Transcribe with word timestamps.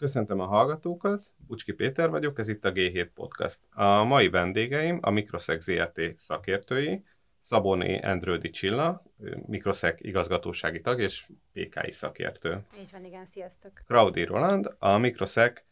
Köszöntöm 0.00 0.40
a 0.40 0.46
hallgatókat, 0.46 1.34
Ucski 1.46 1.72
Péter 1.72 2.10
vagyok, 2.10 2.38
ez 2.38 2.48
itt 2.48 2.64
a 2.64 2.72
G7 2.72 3.08
Podcast. 3.14 3.58
A 3.70 4.04
mai 4.04 4.28
vendégeim 4.28 4.98
a 5.02 5.10
Microsec 5.10 5.62
ZRT 5.62 6.18
szakértői, 6.18 7.04
Szaboné 7.40 7.98
Endrődi 8.02 8.50
Csilla, 8.50 9.02
Microsec 9.46 10.00
igazgatósági 10.00 10.80
tag 10.80 11.00
és 11.00 11.26
PKI 11.52 11.92
szakértő. 11.92 12.64
Így 12.80 12.88
van, 12.92 13.04
igen, 13.04 13.26
sziasztok. 13.26 13.72
Claudi 13.86 14.24
Roland, 14.24 14.74
a 14.78 14.98
Microsec 14.98 15.62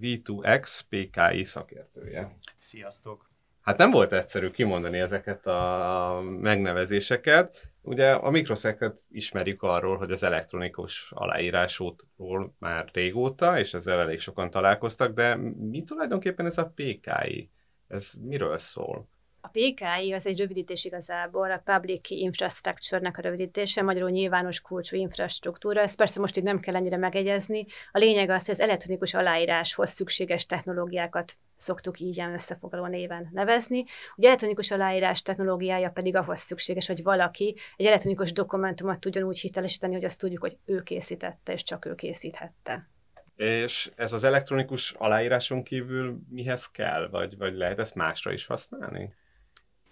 V2X 0.00 0.80
PKI 0.88 1.44
szakértője. 1.44 2.34
Sziasztok! 2.58 3.30
Hát 3.60 3.78
nem 3.78 3.90
volt 3.90 4.12
egyszerű 4.12 4.50
kimondani 4.50 4.98
ezeket 4.98 5.46
a 5.46 6.20
megnevezéseket. 6.40 7.73
Ugye 7.86 8.10
a 8.12 8.30
mikroszeket 8.30 9.00
ismerjük 9.10 9.62
arról, 9.62 9.96
hogy 9.96 10.10
az 10.10 10.22
elektronikus 10.22 11.12
aláírásútról 11.14 12.54
már 12.58 12.90
régóta, 12.92 13.58
és 13.58 13.74
ezzel 13.74 14.00
elég 14.00 14.20
sokan 14.20 14.50
találkoztak, 14.50 15.14
de 15.14 15.34
mi 15.70 15.82
tulajdonképpen 15.82 16.46
ez 16.46 16.58
a 16.58 16.72
PKI? 16.74 17.50
Ez 17.88 18.12
miről 18.20 18.58
szól? 18.58 19.08
A 19.44 19.48
PKI 19.48 20.12
az 20.12 20.26
egy 20.26 20.38
rövidítés 20.38 20.84
igazából, 20.84 21.50
a 21.50 21.62
Public 21.64 22.10
Infrastructure-nek 22.10 23.18
a 23.18 23.20
rövidítése, 23.20 23.82
magyarul 23.82 24.10
nyilvános 24.10 24.60
kulcsú 24.60 24.96
infrastruktúra. 24.96 25.80
Ezt 25.80 25.96
persze 25.96 26.20
most 26.20 26.36
itt 26.36 26.42
nem 26.42 26.60
kell 26.60 26.76
ennyire 26.76 26.96
megegyezni. 26.96 27.66
A 27.92 27.98
lényeg 27.98 28.30
az, 28.30 28.46
hogy 28.46 28.54
az 28.54 28.60
elektronikus 28.60 29.14
aláíráshoz 29.14 29.90
szükséges 29.90 30.46
technológiákat 30.46 31.36
szoktuk 31.56 32.00
így 32.00 32.16
ilyen 32.16 32.32
összefoglaló 32.32 32.86
néven 32.86 33.28
nevezni. 33.32 33.84
Ugye 34.16 34.26
elektronikus 34.26 34.70
aláírás 34.70 35.22
technológiája 35.22 35.90
pedig 35.90 36.16
ahhoz 36.16 36.40
szükséges, 36.40 36.86
hogy 36.86 37.02
valaki 37.02 37.54
egy 37.76 37.86
elektronikus 37.86 38.32
dokumentumot 38.32 39.00
tudjon 39.00 39.24
úgy 39.24 39.38
hitelesíteni, 39.38 39.94
hogy 39.94 40.04
azt 40.04 40.18
tudjuk, 40.18 40.40
hogy 40.40 40.56
ő 40.64 40.82
készítette, 40.82 41.52
és 41.52 41.62
csak 41.62 41.84
ő 41.84 41.94
készíthette. 41.94 42.88
És 43.36 43.90
ez 43.96 44.12
az 44.12 44.24
elektronikus 44.24 44.92
aláíráson 44.92 45.62
kívül 45.62 46.18
mihez 46.28 46.70
kell, 46.70 47.08
vagy, 47.08 47.36
vagy 47.36 47.54
lehet 47.54 47.78
ezt 47.78 47.94
másra 47.94 48.32
is 48.32 48.46
használni? 48.46 49.14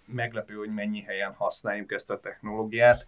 Meglepő, 0.05 0.53
hogy 0.53 0.73
mennyi 0.73 1.01
helyen 1.01 1.33
használjuk 1.37 1.91
ezt 1.91 2.11
a 2.11 2.19
technológiát. 2.19 3.05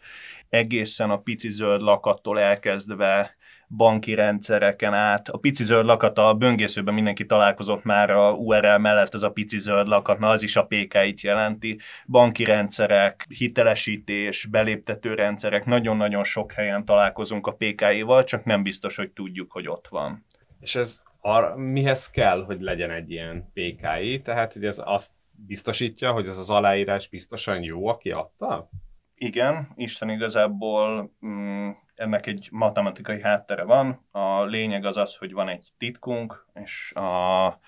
Egészen 0.50 1.10
a 1.10 1.18
pici 1.18 1.50
zöld 1.50 1.82
lakattól 1.82 2.40
elkezdve 2.40 3.36
banki 3.70 4.14
rendszereken 4.14 4.94
át. 4.94 5.30
A 5.30 5.38
pici 5.38 5.64
zöld 5.64 5.86
lakat 5.86 6.18
a 6.18 6.34
böngészőben 6.34 6.94
mindenki 6.94 7.26
találkozott 7.26 7.84
már 7.84 8.10
a 8.10 8.32
URL 8.32 8.78
mellett, 8.78 9.14
ez 9.14 9.22
a 9.22 9.32
pici 9.32 9.60
zöld 9.60 9.88
lakat, 9.88 10.20
na 10.20 10.30
az 10.30 10.42
is 10.42 10.56
a 10.56 10.66
PK-it 10.66 11.22
jelenti. 11.22 11.80
Banki 12.08 12.44
rendszerek, 12.44 13.26
hitelesítés, 13.30 14.46
beléptető 14.46 15.14
rendszerek, 15.14 15.66
nagyon-nagyon 15.66 16.24
sok 16.24 16.52
helyen 16.52 16.86
találkozunk 16.86 17.48
a 17.48 17.56
PK-val, 17.58 18.24
csak 18.24 18.44
nem 18.44 18.64
biztos, 18.64 18.96
hogy 18.96 19.12
tudjuk, 19.12 19.52
hogy 19.52 19.68
ott 19.68 19.88
van. 19.88 20.26
És 20.60 20.76
ez 20.76 21.02
arra, 21.22 21.56
mihez 21.56 22.10
kell, 22.10 22.44
hogy 22.44 22.62
legyen 22.62 22.92
egy 22.92 23.12
ilyen 23.12 23.52
PKI? 23.54 24.22
Tehát, 24.24 24.54
hogy 24.54 24.66
ez 24.66 24.82
azt 24.84 25.12
biztosítja, 25.36 26.12
hogy 26.12 26.28
ez 26.28 26.38
az 26.38 26.50
aláírás 26.50 27.08
biztosan 27.08 27.64
jó, 27.64 27.88
aki 27.88 28.12
adta? 28.12 28.70
Igen, 29.16 29.72
Isten 29.76 30.10
igazából 30.10 31.12
mm, 31.26 31.70
ennek 31.96 32.26
egy 32.26 32.48
matematikai 32.52 33.22
háttere 33.22 33.64
van. 33.64 34.08
A 34.12 34.44
lényeg 34.44 34.86
az 34.86 34.98
az, 34.98 35.16
hogy 35.16 35.34
van 35.34 35.50
egy 35.50 35.70
titkunk, 35.78 36.46
és 36.54 36.92
a 36.92 37.60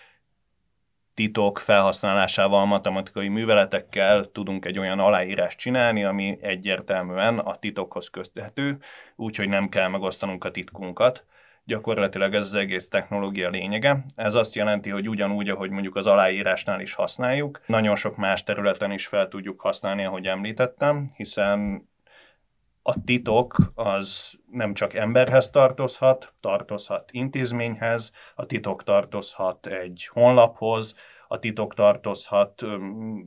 titok 1.14 1.60
felhasználásával, 1.60 2.66
matematikai 2.66 3.28
műveletekkel 3.28 4.32
tudunk 4.32 4.66
egy 4.66 4.80
olyan 4.80 5.00
aláírást 5.00 5.58
csinálni, 5.58 6.04
ami 6.04 6.38
egyértelműen 6.42 7.40
a 7.40 7.60
titokhoz 7.60 8.10
közthető, 8.10 8.78
úgyhogy 9.16 9.50
nem 9.50 9.70
kell 9.70 9.88
megosztanunk 9.88 10.44
a 10.44 10.52
titkunkat. 10.52 11.26
Gyakorlatilag 11.68 12.34
ez 12.34 12.46
az 12.46 12.54
egész 12.54 12.88
technológia 12.88 13.50
lényege. 13.50 14.06
Ez 14.16 14.36
azt 14.36 14.56
jelenti, 14.56 14.90
hogy 14.90 15.10
ugyanúgy, 15.10 15.50
ahogy 15.50 15.70
mondjuk 15.70 15.96
az 15.96 16.06
aláírásnál 16.06 16.80
is 16.80 16.94
használjuk, 16.94 17.62
nagyon 17.66 17.96
sok 17.96 18.16
más 18.16 18.44
területen 18.44 18.92
is 18.92 19.08
fel 19.08 19.28
tudjuk 19.28 19.62
használni, 19.62 20.06
ahogy 20.06 20.26
említettem, 20.26 21.12
hiszen 21.16 21.90
a 22.82 23.04
titok 23.04 23.56
az 23.76 24.34
nem 24.52 24.74
csak 24.74 24.94
emberhez 24.94 25.50
tartozhat, 25.50 26.34
tartozhat 26.40 27.12
intézményhez, 27.12 28.12
a 28.36 28.46
titok 28.46 28.84
tartozhat 28.84 29.68
egy 29.68 30.10
honlaphoz, 30.12 30.96
a 31.28 31.40
titok 31.40 31.74
tartozhat 31.74 32.64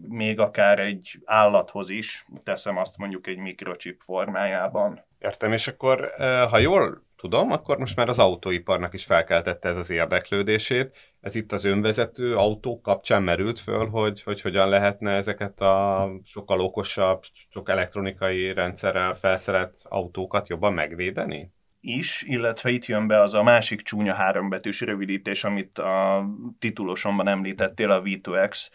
még 0.08 0.38
akár 0.38 0.78
egy 0.78 1.20
állathoz 1.24 1.90
is, 1.90 2.24
teszem 2.42 2.76
azt 2.76 2.96
mondjuk 2.96 3.26
egy 3.26 3.38
mikrochip 3.38 4.00
formájában. 4.00 5.04
Értem, 5.18 5.52
és 5.52 5.68
akkor 5.68 6.12
ha 6.50 6.58
jól 6.58 7.08
tudom, 7.20 7.50
akkor 7.50 7.78
most 7.78 7.96
már 7.96 8.08
az 8.08 8.18
autóiparnak 8.18 8.94
is 8.94 9.04
felkeltette 9.04 9.68
ez 9.68 9.76
az 9.76 9.90
érdeklődését. 9.90 10.96
Ez 11.20 11.34
itt 11.34 11.52
az 11.52 11.64
önvezető 11.64 12.36
autók 12.36 12.82
kapcsán 12.82 13.22
merült 13.22 13.58
föl, 13.58 13.88
hogy, 13.88 14.22
hogy 14.22 14.40
hogyan 14.40 14.68
lehetne 14.68 15.12
ezeket 15.12 15.60
a 15.60 16.08
sokkal 16.24 16.60
okosabb, 16.60 17.22
sok 17.50 17.68
elektronikai 17.68 18.52
rendszerrel 18.52 19.14
felszerelt 19.14 19.74
autókat 19.88 20.48
jobban 20.48 20.72
megvédeni? 20.72 21.52
is, 21.80 22.22
illetve 22.22 22.70
itt 22.70 22.86
jön 22.86 23.06
be 23.06 23.20
az 23.20 23.34
a 23.34 23.42
másik 23.42 23.82
csúnya 23.82 24.14
hárombetűs 24.14 24.80
rövidítés, 24.80 25.44
amit 25.44 25.78
a 25.78 26.24
titulosomban 26.58 27.28
említettél, 27.28 27.90
a 27.90 28.02
V2X. 28.02 28.68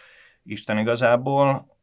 Isten 0.44 0.78
igazából 0.78 1.78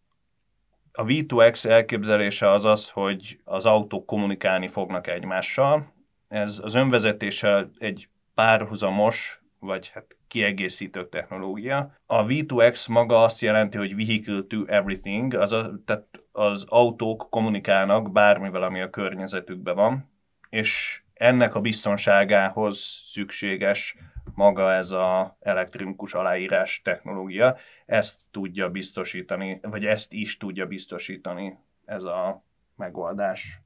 a 0.92 1.04
V2X 1.04 1.64
elképzelése 1.64 2.50
az 2.50 2.64
az, 2.64 2.90
hogy 2.90 3.40
az 3.44 3.66
autók 3.66 4.06
kommunikálni 4.06 4.68
fognak 4.68 5.06
egymással, 5.06 5.92
ez 6.32 6.60
az 6.62 6.74
önvezetéssel 6.74 7.70
egy 7.78 8.08
párhuzamos, 8.34 9.42
vagy 9.58 9.88
hát 9.88 10.16
kiegészítő 10.28 11.08
technológia. 11.08 11.94
A 12.06 12.24
V2X 12.24 12.88
maga 12.88 13.22
azt 13.22 13.40
jelenti, 13.40 13.76
hogy 13.76 13.96
Vehicle 13.96 14.42
to 14.42 14.64
Everything, 14.66 15.34
az 15.34 15.52
a, 15.52 15.70
tehát 15.84 16.06
az 16.32 16.64
autók 16.68 17.26
kommunikálnak 17.30 18.12
bármivel, 18.12 18.62
ami 18.62 18.80
a 18.80 18.90
környezetükben 18.90 19.74
van, 19.74 20.10
és 20.48 21.02
ennek 21.14 21.54
a 21.54 21.60
biztonságához 21.60 23.02
szükséges 23.04 23.96
maga 24.34 24.72
ez 24.72 24.90
a 24.90 25.36
elektronikus 25.40 26.14
aláírás 26.14 26.80
technológia. 26.84 27.56
Ezt 27.86 28.18
tudja 28.30 28.70
biztosítani, 28.70 29.60
vagy 29.62 29.84
ezt 29.86 30.12
is 30.12 30.36
tudja 30.36 30.66
biztosítani 30.66 31.58
ez 31.84 32.04
a 32.04 32.44
megoldás. 32.76 33.60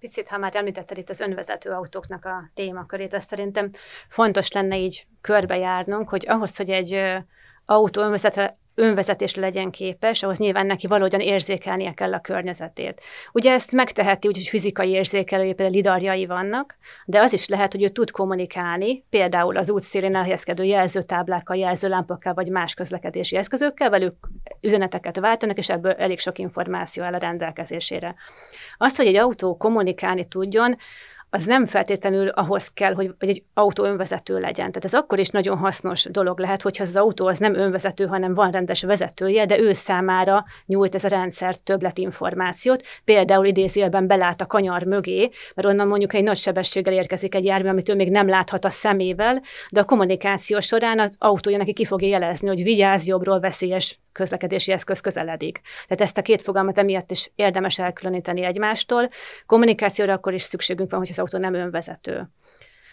Picit, 0.00 0.28
ha 0.28 0.38
már 0.38 0.54
említetted 0.54 0.98
itt 0.98 1.10
az 1.10 1.20
önvezető 1.20 1.70
autóknak 1.70 2.24
a 2.24 2.50
témakörét, 2.54 3.14
ezt 3.14 3.28
szerintem 3.28 3.70
fontos 4.08 4.52
lenne 4.52 4.78
így 4.78 5.06
körbejárnunk, 5.20 6.08
hogy 6.08 6.28
ahhoz, 6.28 6.56
hogy 6.56 6.70
egy 6.70 7.00
autó 7.64 8.02
önvezetre 8.02 8.58
önvezetésre 8.80 9.40
legyen 9.40 9.70
képes, 9.70 10.22
ahhoz 10.22 10.38
nyilván 10.38 10.66
neki 10.66 10.86
valahogyan 10.86 11.20
érzékelnie 11.20 11.92
kell 11.92 12.12
a 12.12 12.20
környezetét. 12.20 13.02
Ugye 13.32 13.52
ezt 13.52 13.72
megteheti 13.72 14.28
úgy, 14.28 14.36
hogy 14.36 14.46
fizikai 14.46 14.90
érzékelője, 14.90 15.54
például 15.54 15.76
lidarjai 15.76 16.26
vannak, 16.26 16.76
de 17.04 17.20
az 17.20 17.32
is 17.32 17.48
lehet, 17.48 17.72
hogy 17.72 17.82
ő 17.82 17.88
tud 17.88 18.10
kommunikálni, 18.10 19.04
például 19.10 19.56
az 19.56 19.70
útszélén 19.70 20.16
elhelyezkedő 20.16 20.64
jelzőtáblákkal, 20.64 21.56
jelzőlámpakkal 21.56 22.34
vagy 22.34 22.48
más 22.48 22.74
közlekedési 22.74 23.36
eszközökkel, 23.36 23.90
velük 23.90 24.14
üzeneteket 24.60 25.18
váltanak, 25.18 25.58
és 25.58 25.68
ebből 25.68 25.92
elég 25.92 26.18
sok 26.18 26.38
információ 26.38 27.02
áll 27.02 27.14
a 27.14 27.18
rendelkezésére. 27.18 28.14
Azt, 28.78 28.96
hogy 28.96 29.06
egy 29.06 29.16
autó 29.16 29.56
kommunikálni 29.56 30.24
tudjon, 30.24 30.76
az 31.30 31.46
nem 31.46 31.66
feltétlenül 31.66 32.28
ahhoz 32.28 32.68
kell, 32.68 32.94
hogy, 32.94 33.14
egy 33.18 33.42
autó 33.54 33.84
önvezető 33.84 34.38
legyen. 34.38 34.54
Tehát 34.54 34.84
ez 34.84 34.94
akkor 34.94 35.18
is 35.18 35.28
nagyon 35.28 35.58
hasznos 35.58 36.04
dolog 36.04 36.38
lehet, 36.38 36.62
hogyha 36.62 36.82
az 36.82 36.96
autó 36.96 37.26
az 37.26 37.38
nem 37.38 37.54
önvezető, 37.54 38.06
hanem 38.06 38.34
van 38.34 38.50
rendes 38.50 38.82
vezetője, 38.82 39.46
de 39.46 39.58
ő 39.58 39.72
számára 39.72 40.44
nyújt 40.66 40.94
ez 40.94 41.04
a 41.04 41.08
rendszer 41.08 41.56
többletinformációt. 41.56 42.82
Például 43.04 43.46
idézőjelben 43.46 44.06
belát 44.06 44.40
a 44.40 44.46
kanyar 44.46 44.82
mögé, 44.82 45.30
mert 45.54 45.68
onnan 45.68 45.88
mondjuk 45.88 46.14
egy 46.14 46.22
nagy 46.22 46.36
sebességgel 46.36 46.94
érkezik 46.94 47.34
egy 47.34 47.44
jármű, 47.44 47.68
amit 47.68 47.88
ő 47.88 47.94
még 47.94 48.10
nem 48.10 48.28
láthat 48.28 48.64
a 48.64 48.70
szemével, 48.70 49.42
de 49.70 49.80
a 49.80 49.84
kommunikáció 49.84 50.60
során 50.60 50.98
az 50.98 51.14
autója 51.18 51.56
neki 51.56 51.72
ki 51.72 51.84
fogja 51.84 52.08
jelezni, 52.08 52.48
hogy 52.48 52.62
vigyázz 52.62 53.08
jobbról 53.08 53.40
veszélyes 53.40 53.98
közlekedési 54.12 54.72
eszköz 54.72 55.00
közeledik. 55.00 55.60
Tehát 55.86 56.00
ezt 56.00 56.18
a 56.18 56.22
két 56.22 56.42
fogalmat 56.42 56.78
emiatt 56.78 57.10
is 57.10 57.30
érdemes 57.34 57.78
elkülöníteni 57.78 58.44
egymástól. 58.44 59.08
Kommunikációra 59.46 60.12
akkor 60.12 60.32
is 60.32 60.42
szükségünk 60.42 60.90
van, 60.90 60.98
hogy 60.98 61.08
autó 61.20 61.38
nem 61.38 61.54
önvezető. 61.54 62.28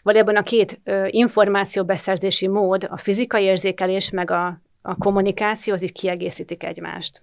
Valójában 0.04 0.36
a 0.36 0.44
két 0.44 0.80
ö, 0.84 1.06
információbeszerzési 1.10 2.48
mód, 2.48 2.88
a 2.90 2.98
fizikai 2.98 3.44
érzékelés 3.44 4.10
meg 4.10 4.32
a, 4.32 4.62
a 4.82 4.96
kommunikáció, 4.96 5.74
az 5.74 5.84
így 5.84 5.92
kiegészítik 5.92 6.64
egymást. 6.64 7.22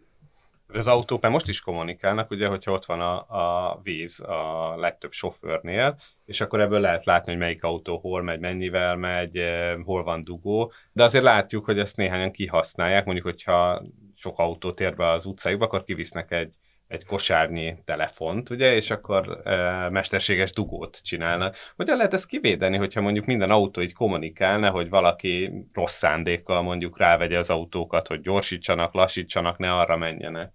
Az 0.69 0.87
autók 0.87 1.23
már 1.23 1.31
most 1.31 1.49
is 1.49 1.61
kommunikálnak, 1.61 2.31
ugye, 2.31 2.47
hogyha 2.47 2.73
ott 2.73 2.85
van 2.85 3.01
a, 3.01 3.17
a 3.19 3.81
víz 3.83 4.21
a 4.21 4.75
legtöbb 4.77 5.13
sofőrnél, 5.13 5.97
és 6.25 6.41
akkor 6.41 6.61
ebből 6.61 6.81
lehet 6.81 7.05
látni, 7.05 7.31
hogy 7.31 7.41
melyik 7.41 7.65
autó 7.65 7.99
hol 7.99 8.23
megy, 8.23 8.41
mennyivel 8.41 8.97
megy, 8.97 9.43
hol 9.85 10.03
van 10.03 10.23
dugó, 10.23 10.73
de 10.93 11.03
azért 11.03 11.25
látjuk, 11.25 11.65
hogy 11.65 11.79
ezt 11.79 11.97
néhányan 11.97 12.31
kihasználják, 12.31 13.05
mondjuk, 13.05 13.27
hogyha 13.27 13.83
sok 14.15 14.39
autó 14.39 14.73
tér 14.73 14.95
be 14.95 15.11
az 15.11 15.27
utcájukba, 15.27 15.65
akkor 15.65 15.85
kivisznek 15.85 16.31
egy 16.31 16.55
egy 16.95 17.05
kosárnyi 17.05 17.77
telefont, 17.85 18.51
ugye, 18.51 18.75
és 18.75 18.91
akkor 18.91 19.41
e, 19.45 19.89
mesterséges 19.91 20.53
dugót 20.53 21.01
csinálnak. 21.03 21.57
Hogyan 21.77 21.97
lehet 21.97 22.15
ezt 22.15 22.27
kivédeni, 22.27 22.77
hogyha 22.77 23.01
mondjuk 23.01 23.25
minden 23.25 23.51
autó 23.51 23.81
így 23.81 23.93
kommunikálna, 23.93 24.71
hogy 24.71 24.89
valaki 24.89 25.53
rossz 25.73 25.97
szándékkal 25.97 26.63
mondjuk 26.63 26.99
rávegye 26.99 27.39
az 27.39 27.51
autókat, 27.51 28.07
hogy 28.07 28.21
gyorsítsanak, 28.21 28.95
lassítsanak, 28.95 29.59
ne 29.59 29.73
arra 29.73 29.97
menjenek? 29.97 30.53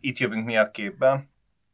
Itt 0.00 0.18
jövünk 0.18 0.44
mi 0.44 0.56
a 0.56 0.70
képben. 0.70 1.30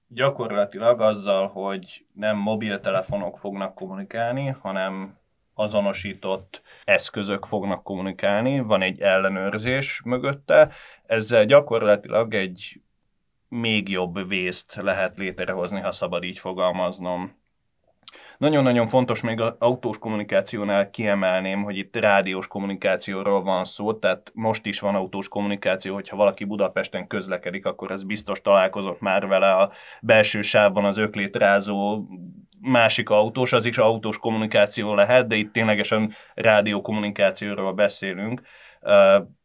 Gyakorlatilag 0.08 1.00
azzal, 1.00 1.48
hogy 1.48 2.06
nem 2.12 2.36
mobiltelefonok 2.36 3.38
fognak 3.38 3.74
kommunikálni, 3.74 4.46
hanem 4.46 5.18
azonosított 5.54 6.62
eszközök 6.84 7.44
fognak 7.44 7.82
kommunikálni, 7.82 8.60
van 8.60 8.82
egy 8.82 9.00
ellenőrzés 9.00 10.02
mögötte, 10.04 10.72
ezzel 11.06 11.44
gyakorlatilag 11.44 12.34
egy 12.34 12.80
még 13.60 13.88
jobb 13.88 14.28
vészt 14.28 14.74
lehet 14.74 15.16
létrehozni, 15.16 15.80
ha 15.80 15.92
szabad 15.92 16.22
így 16.22 16.38
fogalmaznom. 16.38 17.42
Nagyon-nagyon 18.38 18.86
fontos 18.86 19.20
még 19.20 19.40
az 19.40 19.54
autós 19.58 19.98
kommunikációnál 19.98 20.90
kiemelném, 20.90 21.62
hogy 21.62 21.76
itt 21.76 21.96
rádiós 21.96 22.46
kommunikációról 22.46 23.42
van 23.42 23.64
szó, 23.64 23.92
tehát 23.92 24.30
most 24.34 24.66
is 24.66 24.80
van 24.80 24.94
autós 24.94 25.28
kommunikáció, 25.28 25.94
hogyha 25.94 26.16
valaki 26.16 26.44
Budapesten 26.44 27.06
közlekedik, 27.06 27.66
akkor 27.66 27.90
ez 27.90 28.04
biztos 28.04 28.40
találkozott 28.40 29.00
már 29.00 29.26
vele 29.26 29.54
a 29.54 29.72
belső 30.00 30.42
sávban 30.42 30.84
az 30.84 30.96
öklétrázó 30.96 32.04
másik 32.60 33.10
autós, 33.10 33.52
az 33.52 33.66
is 33.66 33.78
autós 33.78 34.18
kommunikáció 34.18 34.94
lehet, 34.94 35.26
de 35.26 35.34
itt 35.34 35.52
ténylegesen 35.52 36.14
rádió 36.34 36.80
kommunikációról 36.80 37.72
beszélünk. 37.72 38.42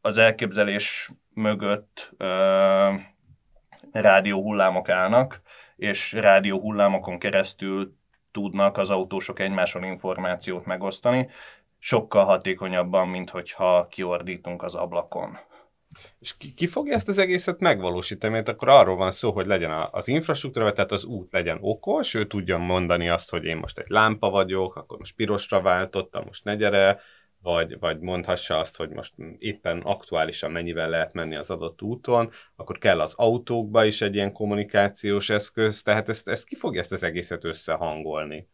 Az 0.02 0.18
elképzelés 0.18 1.12
mögött 1.34 2.16
rádió 3.92 4.42
hullámok 4.42 4.90
állnak, 4.90 5.42
és 5.76 6.14
rádió 6.14 6.60
hullámokon 6.60 7.20
keresztül 7.20 7.98
tudnak 8.32 8.78
az 8.78 8.90
autósok 8.90 9.40
egymáson 9.40 9.84
információt 9.84 10.66
megosztani, 10.66 11.30
sokkal 11.80 12.26
hatékonyabban, 12.26 13.08
mint 13.08 13.30
hogyha 13.30 13.88
kiordítunk 13.88 14.62
az 14.62 14.76
ablakon. 14.76 15.38
És 16.20 16.38
ki, 16.38 16.54
ki 16.54 16.68
fogja 16.68 16.96
ezt 16.96 17.08
az 17.08 17.18
egészet 17.18 17.60
megvalósítani? 17.60 18.34
Mert 18.34 18.48
akkor 18.48 18.70
arról 18.70 18.96
van 18.96 19.12
szó, 19.12 19.32
hogy 19.32 19.46
legyen 19.46 19.72
az 19.92 20.08
infrastruktúra, 20.08 20.74
tehát 20.74 20.92
az 20.92 21.04
út 21.04 21.32
legyen 21.32 21.58
okos, 21.62 22.14
ő 22.14 22.28
tudja 22.28 22.58
mondani 22.58 23.10
azt, 23.10 23.30
hogy 23.30 23.44
én 23.44 23.58
most 23.58 23.78
egy 23.78 23.90
lámpa 23.90 24.30
vagyok, 24.30 24.76
akkor 24.76 24.98
most 24.98 25.16
pirosra 25.16 25.62
váltottam, 25.62 26.24
most 26.26 26.44
ne 26.44 26.56
gyere, 26.56 27.00
vagy, 27.42 27.80
vagy 27.80 28.00
mondhassa 28.00 28.60
azt, 28.60 28.78
hogy 28.78 28.90
most 28.90 29.14
éppen 29.38 29.80
aktuálisan 29.80 30.52
mennyivel 30.52 30.90
lehet 30.90 31.14
menni 31.14 31.36
az 31.36 31.50
adott 31.50 31.82
úton, 31.82 32.32
akkor 32.56 32.78
kell 32.78 33.02
az 33.02 33.14
autókba 33.14 33.86
is 33.86 34.02
egy 34.02 34.16
ilyen 34.16 34.32
kommunikációs 34.32 35.30
eszköz, 35.30 35.82
tehát 35.82 36.10
ezt, 36.10 36.28
ezt 36.28 36.46
ki 36.46 36.56
fogja 36.56 36.82
ezt 36.82 36.92
az 36.92 37.04
egészet 37.04 37.44
összehangolni? 37.44 38.48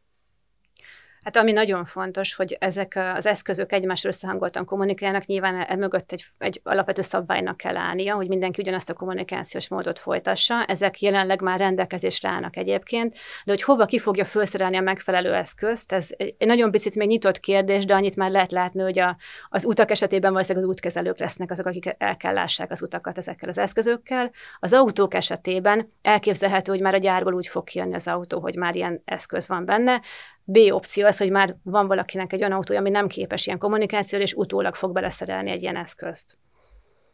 Hát 1.25 1.35
ami 1.35 1.51
nagyon 1.51 1.85
fontos, 1.85 2.35
hogy 2.35 2.57
ezek 2.59 2.99
az 3.15 3.25
eszközök 3.25 3.71
egymás 3.71 4.03
összehangoltan 4.03 4.65
kommunikálnak, 4.65 5.25
nyilván 5.25 5.61
e 5.61 5.75
mögött 5.75 6.11
egy, 6.11 6.25
egy 6.37 6.59
alapvető 6.63 7.01
szabválynak 7.01 7.57
kell 7.57 7.77
állnia, 7.77 8.15
hogy 8.15 8.27
mindenki 8.27 8.61
ugyanazt 8.61 8.89
a 8.89 8.93
kommunikációs 8.93 9.67
módot 9.67 9.99
folytassa. 9.99 10.63
Ezek 10.63 11.01
jelenleg 11.01 11.41
már 11.41 11.59
rendelkezésre 11.59 12.29
állnak 12.29 12.57
egyébként, 12.57 13.13
de 13.45 13.51
hogy 13.51 13.61
hova 13.61 13.85
ki 13.85 13.99
fogja 13.99 14.25
felszerelni 14.25 14.77
a 14.77 14.81
megfelelő 14.81 15.33
eszközt, 15.33 15.91
ez 15.91 16.09
egy 16.17 16.35
nagyon 16.37 16.71
picit 16.71 16.95
még 16.95 17.07
nyitott 17.07 17.39
kérdés, 17.39 17.85
de 17.85 17.93
annyit 17.93 18.15
már 18.15 18.31
lehet 18.31 18.51
látni, 18.51 18.81
hogy 18.81 18.99
a, 18.99 19.17
az 19.49 19.65
utak 19.65 19.91
esetében 19.91 20.31
valószínűleg 20.31 20.67
az 20.67 20.73
útkezelők 20.73 21.19
lesznek 21.19 21.51
azok, 21.51 21.65
akik 21.65 21.95
el 21.97 22.17
kell 22.17 22.33
lássák 22.33 22.71
az 22.71 22.81
utakat 22.81 23.17
ezekkel 23.17 23.49
az 23.49 23.57
eszközökkel. 23.57 24.31
Az 24.59 24.73
autók 24.73 25.13
esetében 25.13 25.91
elképzelhető, 26.01 26.71
hogy 26.71 26.81
már 26.81 26.93
a 26.93 26.97
gyárból 26.97 27.33
úgy 27.33 27.47
fog 27.47 27.63
kijönni 27.63 27.95
az 27.95 28.07
autó, 28.07 28.39
hogy 28.39 28.55
már 28.55 28.75
ilyen 28.75 29.01
eszköz 29.05 29.47
van 29.47 29.65
benne. 29.65 30.01
B 30.45 30.57
opció 30.69 31.05
az, 31.05 31.17
hogy 31.17 31.31
már 31.31 31.55
van 31.63 31.87
valakinek 31.87 32.33
egy 32.33 32.39
olyan 32.39 32.51
autója, 32.51 32.79
ami 32.79 32.89
nem 32.89 33.07
képes 33.07 33.45
ilyen 33.45 33.59
kommunikációra, 33.59 34.23
és 34.23 34.33
utólag 34.33 34.75
fog 34.75 34.91
beleszerelni 34.91 35.51
egy 35.51 35.61
ilyen 35.61 35.75
eszközt. 35.75 36.37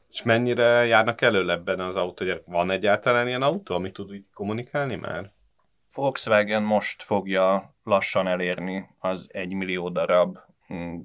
És 0.10 0.24
mennyire 0.24 0.86
járnak 0.86 1.22
elő 1.22 1.50
ebben 1.50 1.80
az 1.80 1.96
autó? 1.96 2.26
Van 2.46 2.72
egyáltalán 2.72 3.28
ilyen 3.28 3.42
autó, 3.42 3.76
ami 3.76 3.92
tud 3.92 4.14
így 4.14 4.26
kommunikálni 4.34 4.96
már? 4.96 5.32
Volkswagen 5.94 6.64
most 6.64 7.04
fogja 7.04 7.76
lassan 7.84 8.28
elérni 8.28 8.90
az 9.00 9.28
egy 9.32 9.54
millió 9.54 9.90
darab 9.90 10.38
mm, 10.74 11.00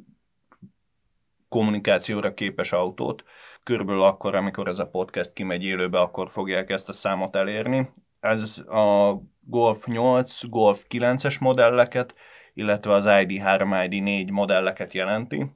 kommunikációra 1.48 2.34
képes 2.34 2.72
autót. 2.72 3.24
Körülbelül 3.62 4.02
akkor, 4.02 4.34
amikor 4.34 4.68
ez 4.68 4.78
a 4.78 4.88
podcast 4.88 5.32
kimegy 5.32 5.64
élőbe, 5.64 5.98
akkor 6.00 6.30
fogják 6.30 6.70
ezt 6.70 6.88
a 6.88 6.92
számot 6.92 7.36
elérni. 7.36 7.90
Ez 8.26 8.58
a 8.58 9.14
Golf 9.40 9.86
8, 9.86 10.44
Golf 10.48 10.84
9-es 10.88 11.40
modelleket, 11.40 12.14
illetve 12.54 12.92
az 12.92 13.04
ID3, 13.08 13.88
ID4 13.88 14.32
modelleket 14.32 14.92
jelenti, 14.92 15.52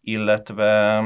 illetve 0.00 1.00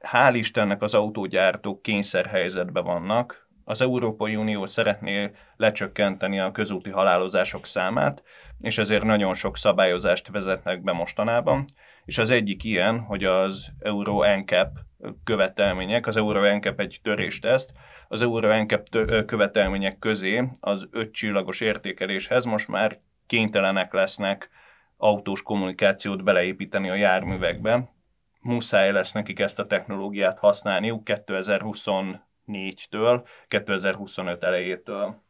hál' 0.00 0.34
Istennek 0.34 0.82
az 0.82 0.94
autógyártók 0.94 1.82
kényszerhelyzetben 1.82 2.84
vannak. 2.84 3.48
Az 3.64 3.80
Európai 3.80 4.36
Unió 4.36 4.66
szeretné 4.66 5.30
lecsökkenteni 5.56 6.40
a 6.40 6.50
közúti 6.50 6.90
halálozások 6.90 7.66
számát, 7.66 8.22
és 8.60 8.78
ezért 8.78 9.04
nagyon 9.04 9.34
sok 9.34 9.56
szabályozást 9.56 10.28
vezetnek 10.28 10.82
be 10.82 10.92
mostanában, 10.92 11.64
és 12.04 12.18
az 12.18 12.30
egyik 12.30 12.64
ilyen, 12.64 13.00
hogy 13.00 13.24
az 13.24 13.72
Euro 13.78 14.36
NCAP 14.36 14.78
követelmények, 15.24 16.06
az 16.06 16.16
Euro 16.16 16.56
NCAP 16.56 16.80
egy 16.80 17.00
törésteszt, 17.02 17.72
az 18.08 18.22
Euro 18.22 18.62
NCAP 18.62 18.88
követelmények 19.26 19.98
közé 19.98 20.50
az 20.60 20.88
öt 20.90 21.12
csillagos 21.12 21.60
értékeléshez 21.60 22.44
most 22.44 22.68
már 22.68 23.00
kénytelenek 23.26 23.92
lesznek 23.92 24.48
autós 24.96 25.42
kommunikációt 25.42 26.24
beleépíteni 26.24 26.88
a 26.88 26.94
járművekbe. 26.94 27.92
Muszáj 28.40 28.92
lesz 28.92 29.12
nekik 29.12 29.38
ezt 29.38 29.58
a 29.58 29.66
technológiát 29.66 30.38
használniuk 30.38 31.02
2024-től, 31.04 33.28
2025 33.48 34.44
elejétől. 34.44 35.23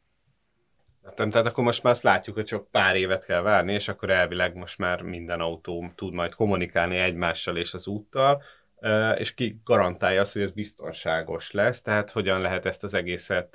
Tehát 1.14 1.46
akkor 1.46 1.64
most 1.64 1.82
már 1.82 1.92
azt 1.92 2.02
látjuk, 2.02 2.36
hogy 2.36 2.44
csak 2.44 2.70
pár 2.70 2.96
évet 2.96 3.24
kell 3.24 3.40
várni, 3.40 3.72
és 3.72 3.88
akkor 3.88 4.10
elvileg 4.10 4.54
most 4.54 4.78
már 4.78 5.02
minden 5.02 5.40
autó 5.40 5.92
tud 5.94 6.12
majd 6.12 6.34
kommunikálni 6.34 6.96
egymással 6.96 7.56
és 7.56 7.74
az 7.74 7.86
úttal, 7.86 8.42
és 9.14 9.34
ki 9.34 9.60
garantálja 9.64 10.20
azt, 10.20 10.32
hogy 10.32 10.42
ez 10.42 10.50
biztonságos 10.50 11.50
lesz, 11.50 11.80
tehát 11.80 12.10
hogyan 12.10 12.40
lehet 12.40 12.66
ezt 12.66 12.84
az 12.84 12.94
egészet 12.94 13.54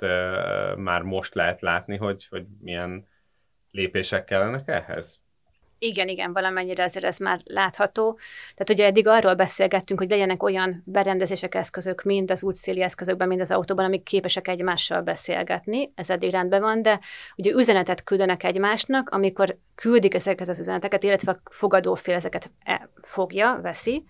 már 0.76 1.02
most 1.02 1.34
lehet 1.34 1.60
látni, 1.60 1.96
hogy, 1.96 2.26
hogy 2.30 2.46
milyen 2.60 3.08
lépések 3.70 4.24
kellenek 4.24 4.68
ehhez? 4.68 5.20
Igen, 5.82 6.08
igen, 6.08 6.32
valamennyire 6.32 6.82
azért 6.82 7.04
ez 7.04 7.18
már 7.18 7.40
látható. 7.44 8.18
Tehát 8.54 8.70
ugye 8.70 8.84
eddig 8.84 9.06
arról 9.06 9.34
beszélgettünk, 9.34 10.00
hogy 10.00 10.10
legyenek 10.10 10.42
olyan 10.42 10.82
berendezések, 10.86 11.54
eszközök, 11.54 12.02
mind 12.02 12.30
az 12.30 12.42
útszéli 12.42 12.82
eszközökben, 12.82 13.28
mind 13.28 13.40
az 13.40 13.50
autóban, 13.50 13.84
amik 13.84 14.02
képesek 14.02 14.48
egymással 14.48 15.02
beszélgetni, 15.02 15.92
ez 15.94 16.10
eddig 16.10 16.30
rendben 16.30 16.60
van, 16.60 16.82
de 16.82 17.00
ugye 17.36 17.52
üzenetet 17.52 18.04
küldenek 18.04 18.44
egymásnak, 18.44 19.08
amikor 19.08 19.56
küldik 19.74 20.14
ezeket 20.14 20.48
az 20.48 20.60
üzeneteket, 20.60 21.02
illetve 21.02 21.32
a 21.32 21.40
fogadófél 21.50 22.14
ezeket 22.14 22.50
e, 22.64 22.88
fogja, 23.02 23.58
veszi, 23.62 24.04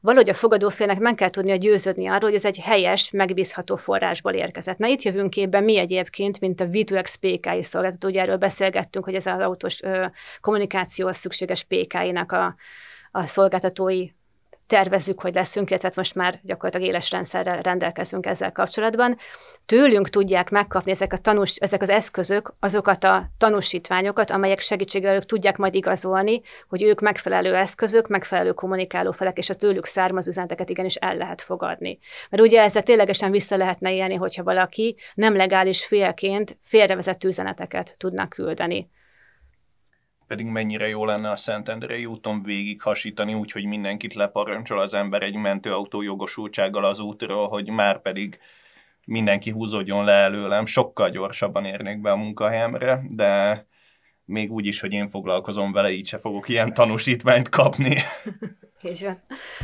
valahogy 0.00 0.28
a 0.28 0.34
fogadófélnek 0.34 0.98
meg 0.98 1.14
kell 1.14 1.30
tudnia 1.30 1.56
győződni 1.56 2.06
arról, 2.06 2.20
hogy 2.30 2.34
ez 2.34 2.44
egy 2.44 2.58
helyes, 2.58 3.10
megbízható 3.10 3.76
forrásból 3.76 4.32
érkezett. 4.32 4.78
Na 4.78 4.86
itt 4.86 5.02
jövünk 5.02 5.30
képben 5.30 5.64
mi 5.64 5.78
egyébként, 5.78 6.40
mint 6.40 6.60
a 6.60 6.64
V2X 6.64 7.14
PKI 7.20 7.62
szolgáltató, 7.62 8.08
ugye 8.08 8.20
erről 8.20 8.36
beszélgettünk, 8.36 9.04
hogy 9.04 9.14
ez 9.14 9.26
az 9.26 9.40
autós 9.40 9.82
ö, 9.82 10.06
kommunikációhoz 10.40 11.16
szükséges 11.16 11.64
PKI-nak 11.64 12.32
a, 12.32 12.54
a 13.10 13.26
szolgáltatói 13.26 14.08
tervezzük, 14.66 15.20
hogy 15.20 15.34
leszünk, 15.34 15.70
illetve 15.70 15.90
most 15.94 16.14
már 16.14 16.40
gyakorlatilag 16.42 16.88
éles 16.88 17.10
rendszerrel 17.10 17.60
rendelkezünk 17.60 18.26
ezzel 18.26 18.52
kapcsolatban. 18.52 19.16
Tőlünk 19.66 20.08
tudják 20.08 20.50
megkapni 20.50 20.90
ezek, 20.90 21.12
a 21.12 21.16
tanús, 21.16 21.54
ezek 21.56 21.82
az 21.82 21.90
eszközök 21.90 22.54
azokat 22.60 23.04
a 23.04 23.30
tanúsítványokat, 23.38 24.30
amelyek 24.30 24.60
segítségével 24.60 25.14
ők 25.14 25.24
tudják 25.24 25.56
majd 25.56 25.74
igazolni, 25.74 26.40
hogy 26.68 26.82
ők 26.82 27.00
megfelelő 27.00 27.54
eszközök, 27.54 28.08
megfelelő 28.08 28.52
kommunikáló 28.52 29.10
felek, 29.10 29.38
és 29.38 29.50
a 29.50 29.54
tőlük 29.54 29.86
származó 29.86 30.30
üzeneteket 30.30 30.70
igenis 30.70 30.94
el 30.94 31.16
lehet 31.16 31.42
fogadni. 31.42 31.98
Mert 32.30 32.42
ugye 32.42 32.62
ezzel 32.62 32.82
ténylegesen 32.82 33.30
vissza 33.30 33.56
lehetne 33.56 33.92
élni, 33.92 34.14
hogyha 34.14 34.42
valaki 34.42 34.96
nem 35.14 35.36
legális 35.36 35.84
félként 35.84 36.58
félrevezető 36.62 37.28
üzeneteket 37.28 37.94
tudnak 37.98 38.28
küldeni 38.28 38.90
pedig 40.26 40.46
mennyire 40.46 40.88
jó 40.88 41.04
lenne 41.04 41.30
a 41.30 41.36
Szentendrei 41.36 42.06
úton 42.06 42.42
végig 42.42 42.82
hasítani, 42.82 43.34
úgyhogy 43.34 43.64
mindenkit 43.64 44.14
leparancsol 44.14 44.80
az 44.80 44.94
ember 44.94 45.22
egy 45.22 45.36
mentőautó 45.36 46.02
jogosultsággal 46.02 46.84
az 46.84 46.98
útról, 46.98 47.48
hogy 47.48 47.70
már 47.70 48.02
pedig 48.02 48.38
mindenki 49.04 49.50
húzódjon 49.50 50.04
le 50.04 50.12
előlem, 50.12 50.66
sokkal 50.66 51.10
gyorsabban 51.10 51.64
érnék 51.64 52.00
be 52.00 52.10
a 52.10 52.16
munkahelyemre, 52.16 53.02
de 53.08 53.66
még 54.24 54.52
úgy 54.52 54.66
is, 54.66 54.80
hogy 54.80 54.92
én 54.92 55.08
foglalkozom 55.08 55.72
vele, 55.72 55.90
így 55.90 56.06
se 56.06 56.18
fogok 56.18 56.48
ilyen 56.48 56.74
tanúsítványt 56.74 57.48
kapni. 57.48 57.96
Így 58.88 59.02
van. 59.02 59.22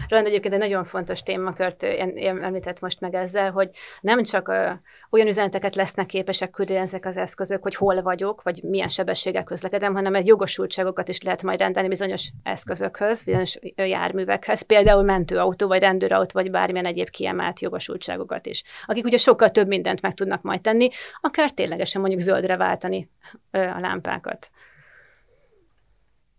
Roland 0.09 0.27
egyébként 0.27 0.55
egy 0.55 0.61
nagyon 0.61 0.85
fontos 0.85 1.23
témakört 1.23 1.83
említett 1.83 2.81
most 2.81 3.01
meg 3.01 3.15
ezzel, 3.15 3.51
hogy 3.51 3.71
nem 4.01 4.23
csak 4.23 4.49
uh, 4.49 4.71
olyan 5.11 5.27
üzeneteket 5.27 5.75
lesznek 5.75 6.07
képesek 6.07 6.51
küldeni 6.51 6.81
ezek 6.81 7.07
az 7.07 7.17
eszközök, 7.17 7.63
hogy 7.63 7.75
hol 7.75 8.03
vagyok, 8.03 8.43
vagy 8.43 8.63
milyen 8.63 8.89
sebességgel 8.89 9.45
közlekedem, 9.45 9.95
hanem 9.95 10.15
egy 10.15 10.27
jogosultságokat 10.27 11.09
is 11.09 11.23
lehet 11.23 11.43
majd 11.43 11.61
rendelni 11.61 11.89
bizonyos 11.89 12.31
eszközökhöz, 12.43 13.23
bizonyos 13.23 13.59
járművekhez, 13.77 14.63
például 14.63 15.03
mentőautó, 15.03 15.67
vagy 15.67 15.81
rendőrautó, 15.81 16.41
vagy 16.41 16.51
bármilyen 16.51 16.87
egyéb 16.87 17.11
kiemelt 17.11 17.61
jogosultságokat 17.61 18.47
is. 18.47 18.63
Akik 18.87 19.05
ugye 19.05 19.17
sokkal 19.17 19.49
több 19.49 19.67
mindent 19.67 20.01
meg 20.01 20.15
tudnak 20.15 20.43
majd 20.43 20.61
tenni, 20.61 20.89
akár 21.21 21.51
ténylegesen 21.51 22.01
mondjuk 22.01 22.23
zöldre 22.23 22.57
váltani 22.57 23.09
a 23.51 23.81
lámpákat. 23.81 24.51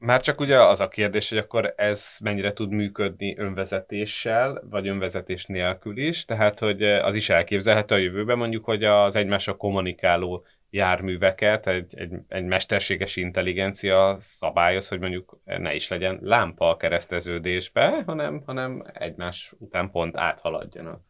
Már 0.06 0.22
csak 0.22 0.40
ugye 0.40 0.62
az 0.62 0.80
a 0.80 0.88
kérdés, 0.88 1.30
hogy 1.30 1.38
akkor 1.38 1.74
ez 1.78 2.18
mennyire 2.24 2.54
tud 2.54 2.72
működni 2.72 3.38
önvezetéssel, 3.38 4.64
vagy 4.70 4.88
önvezetés 4.88 5.46
nélkül 5.46 5.98
is, 5.98 6.26
tehát 6.26 6.60
hogy 6.60 6.84
az 6.84 7.16
is 7.16 7.30
elképzelhető 7.30 7.96
a 7.96 7.98
jövőben 7.98 8.38
mondjuk, 8.38 8.66
hogy 8.66 8.84
az 8.84 9.16
egymással 9.16 9.58
kommunikáló 9.58 10.46
járműveket 10.70 11.68
egy, 11.68 11.98
egy, 11.98 12.12
egy 12.28 12.44
mesterséges 12.44 13.16
intelligencia 13.16 14.16
szabályoz, 14.20 14.88
hogy 14.88 15.00
mondjuk 15.00 15.40
ne 15.44 15.74
is 15.74 15.88
legyen 15.88 16.20
lámpa 16.22 16.70
a 16.70 16.78
kereszteződésbe, 16.78 18.04
hanem, 18.06 18.44
hanem 18.46 18.84
egymás 18.94 19.54
után 19.60 19.92
pont 19.92 20.18
áthaladjanak. 20.18 21.02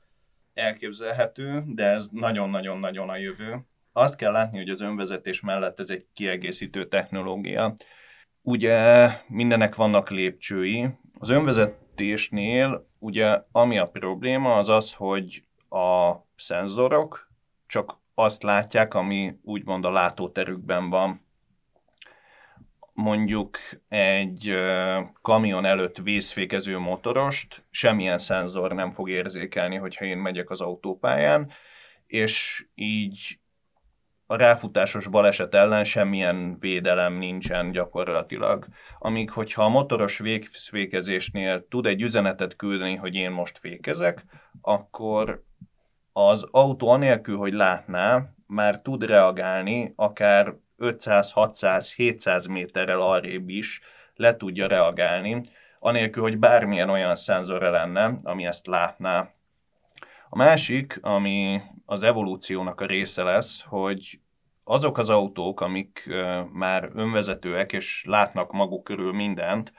Elképzelhető, 0.54 1.64
de 1.66 1.86
ez 1.86 2.08
nagyon-nagyon-nagyon 2.12 3.10
a 3.10 3.18
jövő. 3.18 3.66
Azt 3.92 4.16
kell 4.16 4.32
látni, 4.32 4.58
hogy 4.58 4.70
az 4.70 4.82
önvezetés 4.82 5.42
mellett 5.42 5.80
ez 5.80 5.90
egy 5.90 6.06
kiegészítő 6.14 6.84
technológia 6.84 7.74
ugye 8.44 9.10
mindenek 9.28 9.76
vannak 9.76 10.10
lépcsői. 10.10 10.90
Az 11.20 11.30
önvezetésnél 11.30 12.88
ugye 13.00 13.42
ami 13.52 13.78
a 13.78 13.90
probléma 13.90 14.58
az 14.58 14.70
az, 14.70 14.94
hogy 14.94 15.44
a 15.70 16.14
szenzorok 16.36 17.32
csak 17.68 18.02
azt 18.16 18.44
látják, 18.44 18.94
ami 18.94 19.32
úgymond 19.44 19.86
a 19.86 19.92
látóterükben 19.92 20.90
van. 20.90 21.22
Mondjuk 22.94 23.58
egy 23.88 24.54
kamion 25.22 25.66
előtt 25.66 25.98
vészfékező 25.98 26.78
motorost 26.78 27.66
semmilyen 27.70 28.20
szenzor 28.20 28.74
nem 28.74 28.92
fog 28.92 29.10
érzékelni, 29.10 29.76
hogyha 29.76 30.06
én 30.06 30.18
megyek 30.18 30.50
az 30.50 30.62
autópályán, 30.62 31.52
és 32.08 32.66
így 32.76 33.40
a 34.34 34.36
ráfutásos 34.36 35.08
baleset 35.08 35.56
ellen 35.56 35.84
semmilyen 35.84 36.58
védelem 36.60 37.14
nincsen 37.14 37.72
gyakorlatilag. 37.72 38.68
Amíg, 39.00 39.32
hogyha 39.32 39.64
a 39.64 39.70
motoros 39.70 40.18
végfékezésnél 40.18 41.68
tud 41.68 41.86
egy 41.86 42.02
üzenetet 42.02 42.56
küldeni, 42.56 42.96
hogy 42.96 43.16
én 43.16 43.32
most 43.32 43.58
fékezek, 43.58 44.26
akkor 44.62 45.44
az 46.14 46.48
autó 46.52 46.90
anélkül, 46.90 47.38
hogy 47.38 47.54
látná, 47.54 48.30
már 48.48 48.82
tud 48.82 49.06
reagálni, 49.06 49.94
akár 49.96 50.54
500, 50.78 51.32
600, 51.32 51.94
700 51.94 52.46
méterrel 52.46 53.00
arrébb 53.00 53.50
is 53.50 53.82
le 54.16 54.36
tudja 54.36 54.68
reagálni, 54.68 55.42
anélkül, 55.80 56.24
hogy 56.24 56.40
bármilyen 56.40 56.90
olyan 56.90 57.16
szenzora 57.16 57.70
lenne, 57.70 58.16
ami 58.24 58.46
ezt 58.46 58.68
látná. 58.68 59.30
A 60.30 60.36
másik, 60.36 61.00
ami 61.02 61.62
az 61.86 62.04
evolúciónak 62.04 62.82
a 62.82 62.86
része 62.86 63.24
lesz, 63.24 63.64
hogy 63.68 64.20
azok 64.64 64.98
az 64.98 65.10
autók, 65.10 65.62
amik 65.62 66.10
már 66.54 66.90
önvezetőek 66.94 67.74
és 67.74 68.04
látnak 68.08 68.52
maguk 68.52 68.84
körül 68.84 69.14
mindent, 69.14 69.74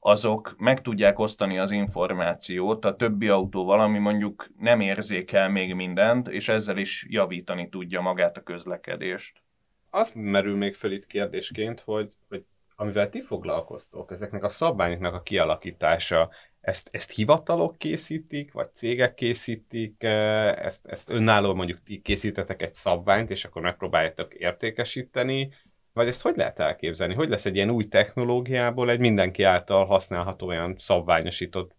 azok 0.00 0.54
meg 0.58 0.80
tudják 0.80 1.18
osztani 1.18 1.58
az 1.58 1.70
információt 1.70 2.84
a 2.84 2.96
többi 2.96 3.28
autóval, 3.28 3.80
ami 3.80 3.98
mondjuk 3.98 4.46
nem 4.58 4.80
érzékel 4.80 5.48
még 5.48 5.74
mindent, 5.74 6.28
és 6.28 6.48
ezzel 6.48 6.76
is 6.76 7.06
javítani 7.08 7.68
tudja 7.68 8.00
magát 8.00 8.36
a 8.36 8.42
közlekedést. 8.42 9.42
Azt 9.90 10.14
merül 10.14 10.56
még 10.56 10.74
fel 10.74 10.92
itt 10.92 11.06
kérdésként, 11.06 11.80
hogy, 11.80 12.12
hogy 12.28 12.44
amivel 12.76 13.08
ti 13.08 13.20
foglalkoztok, 13.20 14.10
ezeknek 14.10 14.44
a 14.44 14.48
szabványoknak 14.48 15.14
a 15.14 15.22
kialakítása, 15.22 16.30
ezt, 16.68 16.88
ezt 16.92 17.10
hivatalok 17.10 17.78
készítik, 17.78 18.52
vagy 18.52 18.68
cégek 18.74 19.14
készítik, 19.14 20.02
ezt, 20.02 20.86
ezt 20.86 21.10
önálló 21.10 21.54
mondjuk 21.54 21.82
ti 21.82 22.00
készítetek 22.00 22.62
egy 22.62 22.74
szabványt, 22.74 23.30
és 23.30 23.44
akkor 23.44 23.62
megpróbáljátok 23.62 24.34
értékesíteni, 24.34 25.52
vagy 25.92 26.06
ezt 26.06 26.22
hogy 26.22 26.36
lehet 26.36 26.58
elképzelni? 26.58 27.14
Hogy 27.14 27.28
lesz 27.28 27.44
egy 27.44 27.54
ilyen 27.54 27.70
új 27.70 27.84
technológiából 27.84 28.90
egy 28.90 28.98
mindenki 28.98 29.42
által 29.42 29.86
használható 29.86 30.46
olyan 30.46 30.74
szabványosított 30.78 31.76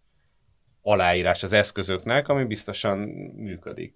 aláírás 0.82 1.42
az 1.42 1.52
eszközöknek, 1.52 2.28
ami 2.28 2.44
biztosan 2.44 2.98
működik? 3.36 3.94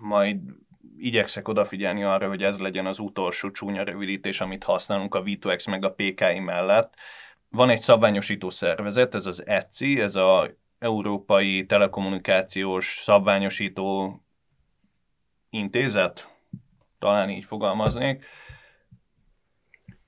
Majd 0.00 0.40
igyekszek 0.98 1.48
odafigyelni 1.48 2.02
arra, 2.02 2.28
hogy 2.28 2.42
ez 2.42 2.58
legyen 2.58 2.86
az 2.86 2.98
utolsó 2.98 3.50
csúnya 3.50 3.82
rövidítés, 3.82 4.40
amit 4.40 4.64
használunk 4.64 5.14
a 5.14 5.22
V2X 5.22 5.70
meg 5.70 5.84
a 5.84 5.92
PKI 5.92 6.38
mellett, 6.38 6.94
van 7.52 7.70
egy 7.70 7.80
szabványosító 7.80 8.50
szervezet, 8.50 9.14
ez 9.14 9.26
az 9.26 9.46
ECI, 9.46 10.00
ez 10.00 10.14
az 10.14 10.54
Európai 10.78 11.66
Telekommunikációs 11.66 12.98
Szabványosító 13.02 14.20
Intézet, 15.50 16.28
talán 16.98 17.30
így 17.30 17.44
fogalmaznék. 17.44 18.24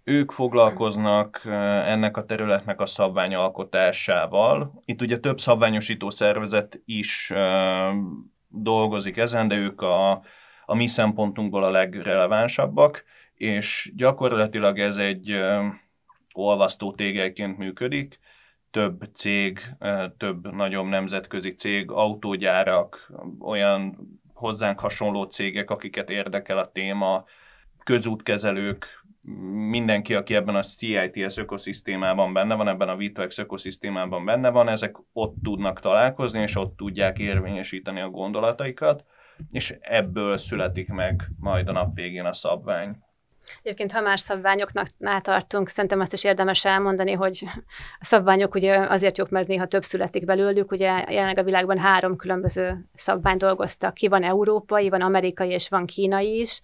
Ők 0.04 0.30
foglalkoznak 0.30 1.40
ennek 1.84 2.16
a 2.16 2.24
területnek 2.24 2.80
a 2.80 2.86
szabványalkotásával. 2.86 4.82
Itt 4.84 5.02
ugye 5.02 5.16
több 5.16 5.40
szabványosító 5.40 6.10
szervezet 6.10 6.80
is 6.84 7.32
dolgozik 8.48 9.16
ezen, 9.16 9.48
de 9.48 9.56
ők 9.56 9.80
a, 9.80 10.10
a 10.66 10.74
mi 10.74 10.86
szempontunkból 10.86 11.64
a 11.64 11.70
legrelevánsabbak, 11.70 13.04
és 13.34 13.92
gyakorlatilag 13.96 14.78
ez 14.78 14.96
egy 14.96 15.40
olvasztó 16.38 16.92
tégelyként 16.92 17.58
működik, 17.58 18.18
több 18.70 19.04
cég, 19.14 19.60
több 20.16 20.54
nagyobb 20.54 20.86
nemzetközi 20.86 21.54
cég, 21.54 21.90
autógyárak, 21.90 23.12
olyan 23.40 23.98
hozzánk 24.34 24.80
hasonló 24.80 25.22
cégek, 25.22 25.70
akiket 25.70 26.10
érdekel 26.10 26.58
a 26.58 26.70
téma, 26.72 27.24
közútkezelők, 27.84 29.04
mindenki, 29.68 30.14
aki 30.14 30.34
ebben 30.34 30.54
a 30.54 30.62
CITS 30.62 31.36
ökoszisztémában 31.36 32.32
benne 32.32 32.54
van, 32.54 32.68
ebben 32.68 32.88
a 32.88 32.96
V2X 32.96 33.38
ökoszisztémában 33.38 34.24
benne 34.24 34.50
van, 34.50 34.68
ezek 34.68 34.96
ott 35.12 35.34
tudnak 35.42 35.80
találkozni, 35.80 36.40
és 36.40 36.56
ott 36.56 36.76
tudják 36.76 37.18
érvényesíteni 37.18 38.00
a 38.00 38.10
gondolataikat, 38.10 39.04
és 39.50 39.76
ebből 39.80 40.36
születik 40.36 40.88
meg 40.88 41.30
majd 41.40 41.68
a 41.68 41.72
nap 41.72 41.94
végén 41.94 42.24
a 42.24 42.32
szabvány. 42.32 42.96
Egyébként, 43.62 43.92
ha 43.92 44.00
már 44.00 44.18
szabványoknak 44.18 44.86
tartunk, 45.20 45.68
szerintem 45.68 46.00
azt 46.00 46.12
is 46.12 46.24
érdemes 46.24 46.64
elmondani, 46.64 47.12
hogy 47.12 47.44
a 48.00 48.04
szabványok 48.04 48.54
ugye 48.54 48.76
azért 48.78 49.18
jók, 49.18 49.30
mert 49.30 49.46
néha 49.46 49.66
több 49.66 49.82
születik 49.82 50.24
belőlük. 50.24 50.70
Ugye 50.72 51.04
jelenleg 51.08 51.38
a 51.38 51.42
világban 51.42 51.78
három 51.78 52.16
különböző 52.16 52.84
szabvány 52.94 53.36
dolgoztak 53.36 53.94
ki, 53.94 54.08
van 54.08 54.22
európai, 54.22 54.88
van 54.88 55.00
amerikai 55.00 55.50
és 55.50 55.68
van 55.68 55.86
kínai 55.86 56.40
is 56.40 56.60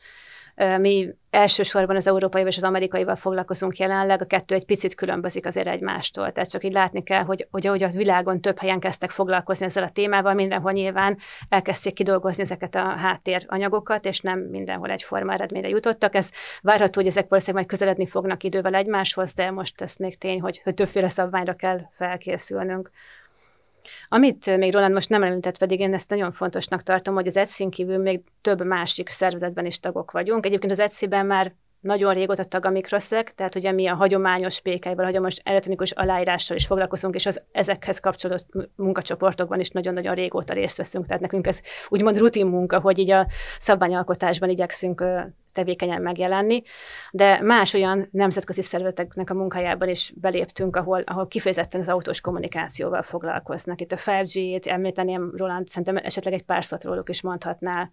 mi 0.78 1.14
elsősorban 1.30 1.96
az 1.96 2.06
európai 2.06 2.42
és 2.42 2.56
az 2.56 2.64
amerikaival 2.64 3.16
foglalkozunk 3.16 3.76
jelenleg, 3.76 4.22
a 4.22 4.26
kettő 4.26 4.54
egy 4.54 4.64
picit 4.64 4.94
különbözik 4.94 5.46
azért 5.46 5.66
egymástól. 5.66 6.32
Tehát 6.32 6.50
csak 6.50 6.64
így 6.64 6.72
látni 6.72 7.02
kell, 7.02 7.22
hogy, 7.22 7.46
hogy 7.50 7.66
ahogy 7.66 7.82
a 7.82 7.88
világon 7.88 8.40
több 8.40 8.58
helyen 8.58 8.80
kezdtek 8.80 9.10
foglalkozni 9.10 9.66
ezzel 9.66 9.82
a 9.82 9.90
témával, 9.90 10.34
mindenhol 10.34 10.72
nyilván 10.72 11.18
elkezdték 11.48 11.94
kidolgozni 11.94 12.42
ezeket 12.42 12.74
a 12.74 12.82
háttéranyagokat, 12.82 14.04
és 14.04 14.20
nem 14.20 14.38
mindenhol 14.38 14.90
egyforma 14.90 15.32
eredményre 15.32 15.68
jutottak. 15.68 16.14
Ez 16.14 16.30
várható, 16.62 17.00
hogy 17.00 17.10
ezek 17.10 17.28
valószínűleg 17.28 17.66
majd 17.66 17.78
közeledni 17.78 18.06
fognak 18.06 18.42
idővel 18.42 18.74
egymáshoz, 18.74 19.34
de 19.34 19.50
most 19.50 19.80
ez 19.80 19.96
még 19.96 20.18
tény, 20.18 20.40
hogy, 20.40 20.60
hogy 20.64 20.74
többféle 20.74 21.08
szabványra 21.08 21.54
kell 21.54 21.80
felkészülnünk. 21.90 22.90
Amit 24.08 24.56
még 24.56 24.72
Roland 24.72 24.94
most 24.94 25.08
nem 25.08 25.22
említett, 25.22 25.58
pedig 25.58 25.80
én 25.80 25.94
ezt 25.94 26.10
nagyon 26.10 26.32
fontosnak 26.32 26.82
tartom, 26.82 27.14
hogy 27.14 27.26
az 27.26 27.36
ETSZ-n 27.36 27.68
kívül 27.68 27.98
még 27.98 28.20
több 28.40 28.64
másik 28.64 29.08
szervezetben 29.08 29.66
is 29.66 29.80
tagok 29.80 30.10
vagyunk. 30.10 30.46
Egyébként 30.46 30.72
az 30.72 30.78
ETSZ-ben 30.78 31.26
már 31.26 31.54
nagyon 31.80 32.14
régóta 32.14 32.44
tag 32.44 32.64
a 32.64 32.70
Mikroszek, 32.70 33.34
tehát 33.34 33.54
ugye 33.54 33.72
mi 33.72 33.86
a 33.86 33.94
hagyományos 33.94 34.60
PK-val, 34.60 35.04
hagyományos 35.04 35.36
elektronikus 35.42 35.90
aláírással 35.90 36.56
is 36.56 36.66
foglalkozunk, 36.66 37.14
és 37.14 37.26
az 37.26 37.42
ezekhez 37.52 37.98
kapcsolódó 37.98 38.42
munkacsoportokban 38.76 39.60
is 39.60 39.68
nagyon-nagyon 39.68 40.14
régóta 40.14 40.52
részt 40.52 40.76
veszünk, 40.76 41.06
tehát 41.06 41.22
nekünk 41.22 41.46
ez 41.46 41.60
úgymond 41.88 42.18
rutin 42.18 42.46
munka, 42.46 42.80
hogy 42.80 42.98
így 42.98 43.10
a 43.10 43.26
szabványalkotásban 43.58 44.48
igyekszünk 44.48 45.04
tevékenyen 45.52 46.02
megjelenni, 46.02 46.62
de 47.10 47.40
más 47.42 47.74
olyan 47.74 48.08
nemzetközi 48.10 48.62
szervezeteknek 48.62 49.30
a 49.30 49.34
munkájában 49.34 49.88
is 49.88 50.12
beléptünk, 50.16 50.76
ahol, 50.76 51.02
ahol 51.06 51.28
kifejezetten 51.28 51.80
az 51.80 51.88
autós 51.88 52.20
kommunikációval 52.20 53.02
foglalkoznak. 53.02 53.80
Itt 53.80 53.92
a 53.92 53.96
5G-t 53.96 54.66
említeném, 54.66 55.32
Roland, 55.36 55.68
szerintem 55.68 55.96
esetleg 55.96 56.34
egy 56.34 56.42
pár 56.42 56.64
szót 56.64 56.84
róluk 56.84 57.08
is 57.08 57.22
mondhatnál 57.22 57.90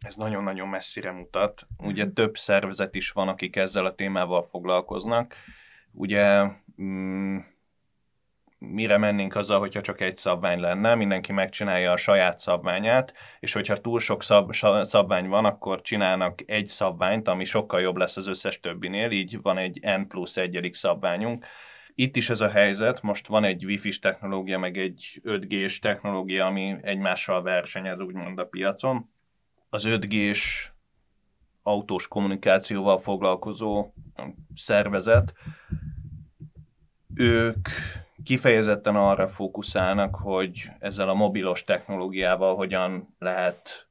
ez 0.00 0.16
nagyon-nagyon 0.16 0.68
messzire 0.68 1.12
mutat. 1.12 1.66
Ugye 1.78 2.04
mhm. 2.04 2.12
több 2.12 2.36
szervezet 2.36 2.94
is 2.94 3.10
van, 3.10 3.28
akik 3.28 3.56
ezzel 3.56 3.84
a 3.84 3.94
témával 3.94 4.42
foglalkoznak. 4.42 5.34
Ugye 5.92 6.44
mm, 6.82 7.38
mire 8.58 8.98
mennénk 8.98 9.34
azzal, 9.34 9.58
hogyha 9.58 9.80
csak 9.80 10.00
egy 10.00 10.16
szabvány 10.16 10.60
lenne, 10.60 10.94
mindenki 10.94 11.32
megcsinálja 11.32 11.92
a 11.92 11.96
saját 11.96 12.38
szabványát, 12.38 13.12
és 13.40 13.52
hogyha 13.52 13.80
túl 13.80 14.00
sok 14.00 14.22
szab, 14.22 14.54
szabvány 14.82 15.28
van, 15.28 15.44
akkor 15.44 15.80
csinálnak 15.80 16.40
egy 16.46 16.66
szabványt, 16.66 17.28
ami 17.28 17.44
sokkal 17.44 17.80
jobb 17.80 17.96
lesz 17.96 18.16
az 18.16 18.26
összes 18.26 18.60
többinél, 18.60 19.10
így 19.10 19.40
van 19.42 19.58
egy 19.58 19.80
N 19.82 20.06
plusz 20.08 20.36
egyedik 20.36 20.74
szabványunk. 20.74 21.46
Itt 21.94 22.16
is 22.16 22.30
ez 22.30 22.40
a 22.40 22.48
helyzet, 22.48 23.02
most 23.02 23.26
van 23.26 23.44
egy 23.44 23.64
Wi-Fi-s 23.64 23.98
technológia, 23.98 24.58
meg 24.58 24.78
egy 24.78 25.20
5G-s 25.24 25.78
technológia, 25.78 26.46
ami 26.46 26.74
egymással 26.82 27.42
versenyez 27.42 28.00
úgymond 28.00 28.38
a 28.38 28.44
piacon. 28.44 29.10
Az 29.70 29.84
5G-s 29.86 30.70
autós 31.62 32.08
kommunikációval 32.08 32.98
foglalkozó 32.98 33.92
szervezet, 34.54 35.32
ők 37.14 37.68
kifejezetten 38.24 38.96
arra 38.96 39.28
fókuszálnak, 39.28 40.14
hogy 40.14 40.70
ezzel 40.78 41.08
a 41.08 41.14
mobilos 41.14 41.64
technológiával 41.64 42.54
hogyan 42.54 43.14
lehet 43.18 43.88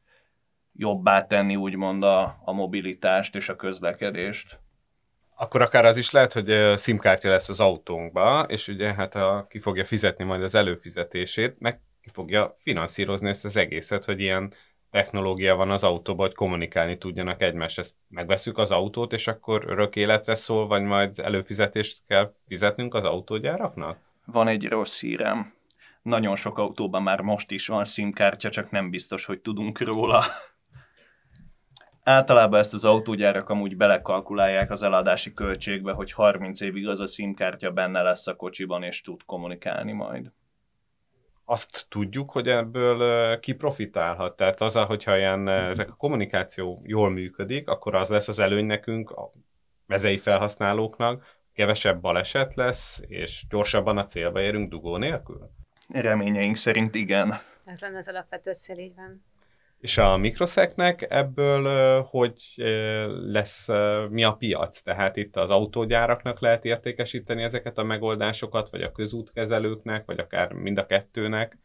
jobbá 0.74 1.26
tenni 1.26 1.56
úgymond 1.56 2.04
a, 2.04 2.40
a 2.44 2.52
mobilitást 2.52 3.36
és 3.36 3.50
a 3.50 3.56
közlekedést. 3.56 4.60
Akkor 5.36 5.62
akár 5.62 5.86
az 5.86 5.98
is 5.98 6.12
lehet, 6.12 6.34
hogy 6.34 6.80
SIM-kártya 6.80 7.30
lesz 7.30 7.50
az 7.50 7.60
autónkba, 7.60 8.46
és 8.48 8.68
ugye 8.68 8.94
hát 8.94 9.16
a, 9.16 9.46
ki 9.50 9.60
fogja 9.60 9.86
fizetni 9.86 10.24
majd 10.24 10.44
az 10.44 10.56
előfizetését, 10.56 11.60
meg 11.60 11.80
ki 12.02 12.10
fogja 12.14 12.56
finanszírozni 12.58 13.30
ezt 13.30 13.46
az 13.46 13.56
egészet, 13.56 14.06
hogy 14.06 14.20
ilyen 14.20 14.54
technológia 14.92 15.56
van 15.56 15.72
az 15.72 15.84
autóban, 15.84 16.26
hogy 16.26 16.36
kommunikálni 16.36 16.98
tudjanak 16.98 17.42
egymást. 17.42 17.80
Ezt 17.80 17.96
megveszük 18.08 18.58
az 18.58 18.72
autót, 18.72 19.14
és 19.14 19.28
akkor 19.28 19.64
örök 19.68 19.96
életre 19.96 20.36
szól, 20.36 20.68
vagy 20.68 20.82
majd 20.82 21.20
előfizetést 21.20 22.02
kell 22.08 22.34
fizetnünk 22.48 22.94
az 22.94 23.04
autógyáraknak? 23.04 23.98
Van 24.26 24.48
egy 24.48 24.68
rossz 24.68 25.00
hírem. 25.00 25.54
Nagyon 26.02 26.36
sok 26.36 26.58
autóban 26.58 27.04
már 27.04 27.22
most 27.22 27.52
is 27.52 27.68
van 27.68 27.86
SIM-kártya, 27.86 28.50
csak 28.50 28.72
nem 28.72 28.90
biztos, 28.90 29.26
hogy 29.26 29.40
tudunk 29.40 29.80
róla. 29.80 30.24
Általában 32.04 32.60
ezt 32.60 32.74
az 32.74 32.86
autógyárak 32.86 33.50
amúgy 33.50 33.78
belekalkulálják 33.78 34.72
az 34.72 34.84
eladási 34.84 35.34
költségbe, 35.34 35.92
hogy 35.92 36.12
30 36.12 36.62
évig 36.62 36.88
az 36.88 37.00
a 37.00 37.08
SIM-kártya 37.08 37.72
benne 37.72 38.02
lesz 38.02 38.28
a 38.28 38.36
kocsiban, 38.36 38.84
és 38.84 39.02
tud 39.02 39.22
kommunikálni 39.26 39.92
majd 39.92 40.32
azt 41.50 41.86
tudjuk, 41.90 42.32
hogy 42.32 42.48
ebből 42.48 43.40
ki 43.40 43.54
profitálhat. 43.54 44.36
Tehát 44.36 44.62
az, 44.62 44.74
hogyha 44.74 45.18
ilyen, 45.18 45.48
ezek 45.48 45.90
a 45.90 45.96
kommunikáció 45.96 46.82
jól 46.84 47.10
működik, 47.10 47.68
akkor 47.68 47.96
az 47.96 48.10
lesz 48.10 48.28
az 48.28 48.40
előny 48.40 48.66
nekünk, 48.66 49.12
a 49.12 49.32
mezei 49.86 50.18
felhasználóknak, 50.18 51.38
kevesebb 51.54 52.02
baleset 52.02 52.56
lesz, 52.56 53.02
és 53.08 53.46
gyorsabban 53.50 53.98
a 53.98 54.06
célba 54.06 54.42
érünk 54.42 54.70
dugó 54.70 54.98
nélkül? 54.98 55.50
Reményeink 55.94 56.56
szerint 56.56 56.96
igen. 56.96 57.34
Ez 57.66 57.80
lenne 57.80 57.98
az 57.98 58.08
alapvető 58.08 58.54
cél, 58.54 58.78
így 58.78 58.96
van. 58.96 59.24
És 59.80 59.98
a 59.98 60.18
mikroszeknek 60.18 61.06
ebből 61.10 62.02
hogy 62.02 62.44
lesz, 63.26 63.68
mi 64.10 64.24
a 64.24 64.34
piac? 64.34 64.82
Tehát 64.82 65.16
itt 65.16 65.36
az 65.36 65.50
autógyáraknak 65.50 66.40
lehet 66.40 66.66
értékesíteni 66.66 67.44
ezeket 67.44 67.78
a 67.78 67.84
megoldásokat, 67.84 68.70
vagy 68.70 68.82
a 68.82 68.92
közútkezelőknek, 68.92 70.06
vagy 70.06 70.20
akár 70.20 70.54
mind 70.54 70.78
a 70.78 70.86
kettőnek, 70.86 71.58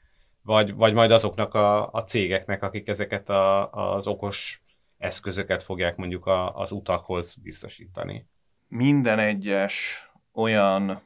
vagy, 0.43 0.75
vagy 0.75 0.95
majd 0.95 1.11
azoknak 1.11 1.55
a, 1.55 1.91
a 1.91 2.05
cégeknek, 2.05 2.63
akik 2.63 2.89
ezeket 2.89 3.29
a, 3.29 3.71
az 3.73 4.07
okos 4.07 4.63
eszközöket 4.99 5.63
fogják 5.63 5.97
mondjuk 5.97 6.27
a, 6.27 6.57
az 6.57 6.73
utakhoz 6.73 7.35
biztosítani. 7.35 8.27
Minden 8.69 9.19
egyes 9.19 10.09
olyan 10.33 11.03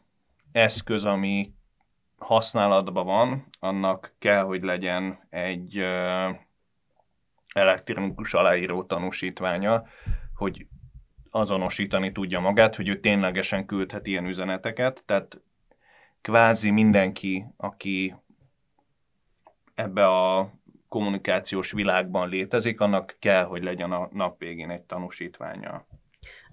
eszköz, 0.53 1.05
ami 1.05 1.53
használatban 2.19 3.07
van, 3.07 3.47
annak 3.61 4.15
kell, 4.19 4.43
hogy 4.43 4.63
legyen 4.63 5.27
egy 5.31 5.85
elektronikus 7.59 8.35
aláíró 8.35 8.85
tanúsítványa, 8.85 9.85
hogy 10.35 10.67
azonosítani 11.31 12.13
tudja 12.13 12.41
magát, 12.41 12.77
hogy 12.77 12.89
ő 12.89 13.01
ténylegesen 13.01 13.67
küldhet 13.67 14.07
ilyen 14.07 14.27
üzeneteket, 14.27 15.03
tehát 15.07 15.41
kvázi 16.21 16.71
mindenki, 16.71 17.45
aki 17.57 18.15
ebbe 19.75 20.07
a 20.07 20.53
kommunikációs 20.89 21.73
világban 21.73 22.29
létezik, 22.29 22.81
annak 22.81 23.17
kell, 23.19 23.45
hogy 23.45 23.63
legyen 23.63 23.93
a 23.93 24.09
nap 24.13 24.39
végén 24.39 24.71
egy 24.71 24.83
tanúsítványa. 24.83 25.87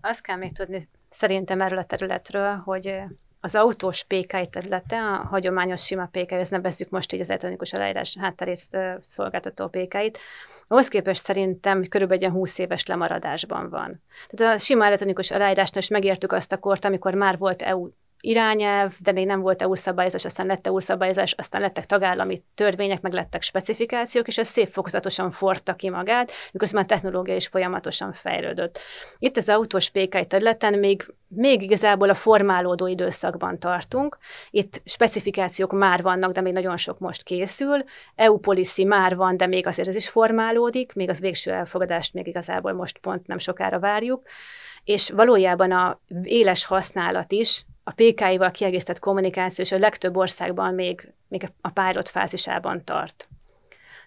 Azt 0.01 0.21
kell 0.21 0.37
még 0.37 0.53
tudni 0.53 0.89
szerintem 1.09 1.61
erről 1.61 1.79
a 1.79 1.83
területről, 1.83 2.55
hogy 2.55 3.03
az 3.45 3.55
autós 3.55 4.03
PKI 4.03 4.47
területe, 4.49 4.97
a 4.97 5.15
hagyományos 5.15 5.85
sima 5.85 6.05
PKI, 6.05 6.35
ezt 6.35 6.51
nevezzük 6.51 6.89
most 6.89 7.13
így 7.13 7.19
az 7.19 7.29
elektronikus 7.29 7.73
aláírás 7.73 8.17
hátterészt 8.19 8.77
szolgáltató 8.99 9.67
PKI-t, 9.67 10.17
ahhoz 10.67 10.87
képest 10.87 11.23
szerintem 11.23 11.83
körülbelül 11.89 12.23
egy 12.23 12.31
20 12.31 12.57
éves 12.57 12.85
lemaradásban 12.85 13.69
van. 13.69 14.03
Tehát 14.29 14.55
a 14.55 14.59
sima 14.59 14.85
elektronikus 14.85 15.31
aláírásnál 15.31 15.81
is 15.81 15.89
megértük 15.89 16.31
azt 16.31 16.51
a 16.51 16.57
kort, 16.57 16.85
amikor 16.85 17.13
már 17.13 17.37
volt 17.37 17.61
EU 17.61 17.89
irányelv, 18.25 18.93
de 18.99 19.11
még 19.11 19.25
nem 19.25 19.39
volt 19.39 19.61
EU 19.61 19.75
szabályozás, 19.75 20.25
aztán 20.25 20.45
lett 20.45 20.67
EU 20.67 20.79
szabályozás, 20.79 21.33
aztán 21.37 21.61
lettek 21.61 21.85
tagállami 21.85 22.43
törvények, 22.55 23.01
meg 23.01 23.13
lettek 23.13 23.41
specifikációk, 23.41 24.27
és 24.27 24.37
ez 24.37 24.47
szép 24.47 24.69
fokozatosan 24.69 25.31
forta 25.31 25.73
ki 25.73 25.89
magát, 25.89 26.31
miközben 26.51 26.83
a 26.83 26.85
technológia 26.85 27.35
is 27.35 27.47
folyamatosan 27.47 28.13
fejlődött. 28.13 28.79
Itt 29.17 29.37
az 29.37 29.49
autós 29.49 29.89
PKI 29.89 30.25
területen 30.25 30.79
még, 30.79 31.13
még 31.27 31.61
igazából 31.61 32.09
a 32.09 32.13
formálódó 32.13 32.87
időszakban 32.87 33.59
tartunk. 33.59 34.17
Itt 34.49 34.81
specifikációk 34.85 35.71
már 35.71 36.01
vannak, 36.01 36.31
de 36.31 36.41
még 36.41 36.53
nagyon 36.53 36.77
sok 36.77 36.99
most 36.99 37.23
készül. 37.23 37.83
EU 38.15 38.37
policy 38.37 38.83
már 38.83 39.15
van, 39.15 39.37
de 39.37 39.47
még 39.47 39.67
azért 39.67 39.87
ez 39.87 39.95
is 39.95 40.09
formálódik, 40.09 40.93
még 40.93 41.09
az 41.09 41.19
végső 41.19 41.51
elfogadást 41.51 42.13
még 42.13 42.27
igazából 42.27 42.73
most 42.73 42.97
pont 42.97 43.27
nem 43.27 43.37
sokára 43.37 43.79
várjuk 43.79 44.23
és 44.85 45.09
valójában 45.09 45.71
a 45.71 45.99
éles 46.23 46.65
használat 46.65 47.31
is 47.31 47.65
a 47.87 47.91
PKI-val 47.91 48.51
kiegészített 48.51 48.99
kommunikáció 48.99 49.63
és 49.63 49.71
a 49.71 49.77
legtöbb 49.77 50.17
országban 50.17 50.73
még, 50.73 51.13
még 51.27 51.49
a 51.61 51.69
pilot 51.69 52.09
fázisában 52.09 52.83
tart. 52.83 53.27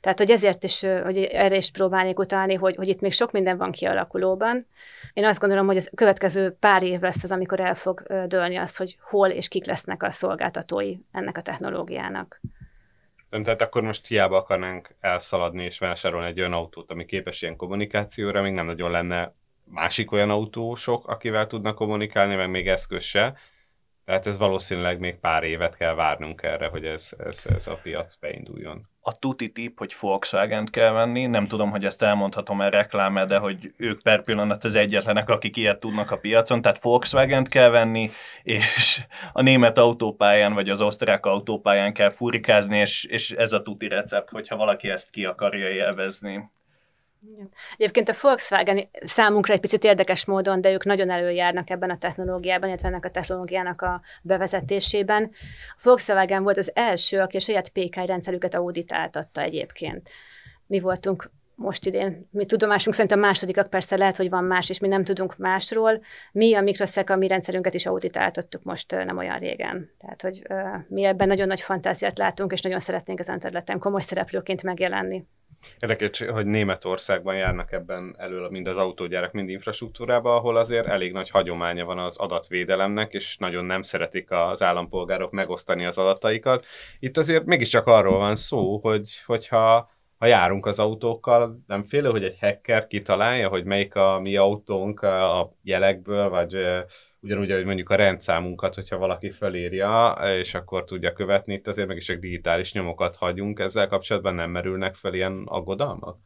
Tehát, 0.00 0.18
hogy 0.18 0.30
ezért 0.30 0.64
is, 0.64 0.80
hogy 0.80 1.18
erre 1.18 1.56
is 1.56 1.70
próbálnék 1.70 2.18
utalni, 2.18 2.54
hogy, 2.54 2.76
hogy 2.76 2.88
itt 2.88 3.00
még 3.00 3.12
sok 3.12 3.32
minden 3.32 3.56
van 3.56 3.70
kialakulóban. 3.70 4.66
Én 5.12 5.24
azt 5.24 5.40
gondolom, 5.40 5.66
hogy 5.66 5.76
a 5.76 5.94
következő 5.94 6.56
pár 6.60 6.82
év 6.82 7.00
lesz 7.00 7.22
az, 7.22 7.30
amikor 7.30 7.60
el 7.60 7.74
fog 7.74 8.02
dőlni 8.26 8.56
az, 8.56 8.76
hogy 8.76 8.98
hol 9.00 9.28
és 9.28 9.48
kik 9.48 9.66
lesznek 9.66 10.02
a 10.02 10.10
szolgáltatói 10.10 10.96
ennek 11.12 11.36
a 11.36 11.42
technológiának. 11.42 12.40
Tehát 13.30 13.62
akkor 13.62 13.82
most 13.82 14.06
hiába 14.06 14.36
akarnánk 14.36 14.94
elszaladni 15.00 15.64
és 15.64 15.78
vásárolni 15.78 16.26
egy 16.26 16.38
olyan 16.38 16.52
autót, 16.52 16.90
ami 16.90 17.04
képes 17.04 17.42
ilyen 17.42 17.56
kommunikációra, 17.56 18.42
még 18.42 18.52
nem 18.52 18.66
nagyon 18.66 18.90
lenne 18.90 19.34
másik 19.64 20.12
olyan 20.12 20.30
autósok, 20.30 21.08
akivel 21.08 21.46
tudnak 21.46 21.74
kommunikálni, 21.74 22.34
meg 22.34 22.50
még 22.50 22.68
eszköz 22.68 23.04
se. 23.04 23.36
Tehát 24.08 24.26
ez 24.26 24.38
valószínűleg 24.38 24.98
még 24.98 25.18
pár 25.20 25.42
évet 25.42 25.76
kell 25.76 25.94
várnunk 25.94 26.42
erre, 26.42 26.66
hogy 26.66 26.84
ez, 26.84 27.10
ez, 27.18 27.46
ez 27.54 27.66
a 27.66 27.78
piac 27.82 28.14
beinduljon. 28.20 28.82
A 29.00 29.18
tuti 29.18 29.52
tip, 29.52 29.78
hogy 29.78 29.94
volkswagen 30.00 30.66
kell 30.66 30.92
venni, 30.92 31.26
nem 31.26 31.46
tudom, 31.46 31.70
hogy 31.70 31.84
ezt 31.84 32.02
elmondhatom 32.02 32.60
el 32.60 32.70
reklám 32.70 33.26
de 33.26 33.38
hogy 33.38 33.72
ők 33.76 34.02
per 34.02 34.22
pillanat 34.22 34.64
az 34.64 34.74
egyetlenek, 34.74 35.28
akik 35.28 35.56
ilyet 35.56 35.80
tudnak 35.80 36.10
a 36.10 36.18
piacon, 36.18 36.62
tehát 36.62 36.82
volkswagen 36.82 37.44
kell 37.44 37.70
venni, 37.70 38.08
és 38.42 39.00
a 39.32 39.42
német 39.42 39.78
autópályán 39.78 40.54
vagy 40.54 40.68
az 40.68 40.80
osztrák 40.80 41.26
autópályán 41.26 41.92
kell 41.92 42.10
furikázni, 42.10 42.78
és, 42.78 43.04
és 43.04 43.30
ez 43.30 43.52
a 43.52 43.62
tuti 43.62 43.88
recept, 43.88 44.30
hogyha 44.30 44.56
valaki 44.56 44.90
ezt 44.90 45.10
ki 45.10 45.24
akarja 45.24 45.68
élvezni. 45.68 46.50
Egyébként 47.76 48.08
a 48.08 48.14
Volkswagen 48.20 48.88
számunkra 49.04 49.54
egy 49.54 49.60
picit 49.60 49.84
érdekes 49.84 50.24
módon, 50.24 50.60
de 50.60 50.70
ők 50.70 50.84
nagyon 50.84 51.10
előjárnak 51.10 51.70
ebben 51.70 51.90
a 51.90 51.98
technológiában, 51.98 52.68
illetve 52.68 52.88
ennek 52.88 53.04
a 53.04 53.10
technológiának 53.10 53.82
a 53.82 54.00
bevezetésében. 54.22 55.30
A 55.76 55.80
Volkswagen 55.82 56.42
volt 56.42 56.56
az 56.56 56.70
első, 56.74 57.20
aki 57.20 57.36
a 57.36 57.40
saját 57.40 57.68
PKI 57.68 58.06
rendszerüket 58.06 58.54
auditáltatta 58.54 59.40
egyébként. 59.40 60.08
Mi 60.66 60.80
voltunk 60.80 61.30
most 61.54 61.86
idén, 61.86 62.28
mi 62.30 62.46
tudomásunk 62.46 62.94
szerint 62.94 63.14
a 63.14 63.26
másodikak, 63.26 63.70
persze 63.70 63.96
lehet, 63.96 64.16
hogy 64.16 64.30
van 64.30 64.44
más, 64.44 64.68
és 64.68 64.78
mi 64.78 64.88
nem 64.88 65.04
tudunk 65.04 65.36
másról. 65.36 66.00
Mi 66.32 66.54
a 66.54 66.60
Microszek, 66.60 67.10
a 67.10 67.16
mi 67.16 67.26
rendszerünket 67.26 67.74
is 67.74 67.86
auditáltattuk 67.86 68.62
most 68.62 68.90
nem 68.90 69.16
olyan 69.16 69.38
régen. 69.38 69.90
Tehát, 69.98 70.22
hogy 70.22 70.42
mi 70.88 71.04
ebben 71.04 71.28
nagyon 71.28 71.46
nagy 71.46 71.60
fantáziát 71.60 72.18
látunk, 72.18 72.52
és 72.52 72.60
nagyon 72.60 72.80
szeretnénk 72.80 73.18
ezen 73.18 73.38
területen 73.38 73.78
komoly 73.78 74.00
szereplőként 74.00 74.62
megjelenni. 74.62 75.24
Érdekes, 75.78 76.20
hogy 76.20 76.46
Németországban 76.46 77.36
járnak 77.36 77.72
ebben 77.72 78.14
elől 78.18 78.48
mind 78.50 78.66
az 78.66 78.76
autógyárak, 78.76 79.32
mind 79.32 79.48
infrastruktúrában, 79.48 80.36
ahol 80.36 80.56
azért 80.56 80.86
elég 80.86 81.12
nagy 81.12 81.30
hagyománya 81.30 81.84
van 81.84 81.98
az 81.98 82.16
adatvédelemnek, 82.16 83.12
és 83.12 83.36
nagyon 83.36 83.64
nem 83.64 83.82
szeretik 83.82 84.30
az 84.30 84.62
állampolgárok 84.62 85.30
megosztani 85.30 85.84
az 85.84 85.98
adataikat. 85.98 86.64
Itt 86.98 87.16
azért 87.16 87.44
mégiscsak 87.44 87.86
arról 87.86 88.18
van 88.18 88.36
szó, 88.36 88.78
hogy, 88.78 89.22
hogyha 89.26 89.90
ha 90.18 90.26
járunk 90.26 90.66
az 90.66 90.78
autókkal, 90.78 91.58
nem 91.66 91.82
félő, 91.82 92.10
hogy 92.10 92.24
egy 92.24 92.38
hacker 92.40 92.86
kitalálja, 92.86 93.48
hogy 93.48 93.64
melyik 93.64 93.94
a 93.94 94.20
mi 94.20 94.36
autónk 94.36 95.02
a 95.02 95.52
jelekből, 95.62 96.28
vagy 96.28 96.56
ugyanúgy, 97.20 97.50
hogy 97.50 97.64
mondjuk 97.64 97.90
a 97.90 97.94
rendszámunkat, 97.94 98.74
hogyha 98.74 98.96
valaki 98.96 99.30
felírja, 99.30 100.18
és 100.38 100.54
akkor 100.54 100.84
tudja 100.84 101.12
követni, 101.12 101.54
itt 101.54 101.66
azért 101.66 101.88
meg 101.88 101.96
is 101.96 102.08
egy 102.08 102.18
digitális 102.18 102.72
nyomokat 102.72 103.16
hagyunk, 103.16 103.58
ezzel 103.58 103.88
kapcsolatban 103.88 104.34
nem 104.34 104.50
merülnek 104.50 104.94
fel 104.94 105.14
ilyen 105.14 105.42
aggodalmak? 105.46 106.18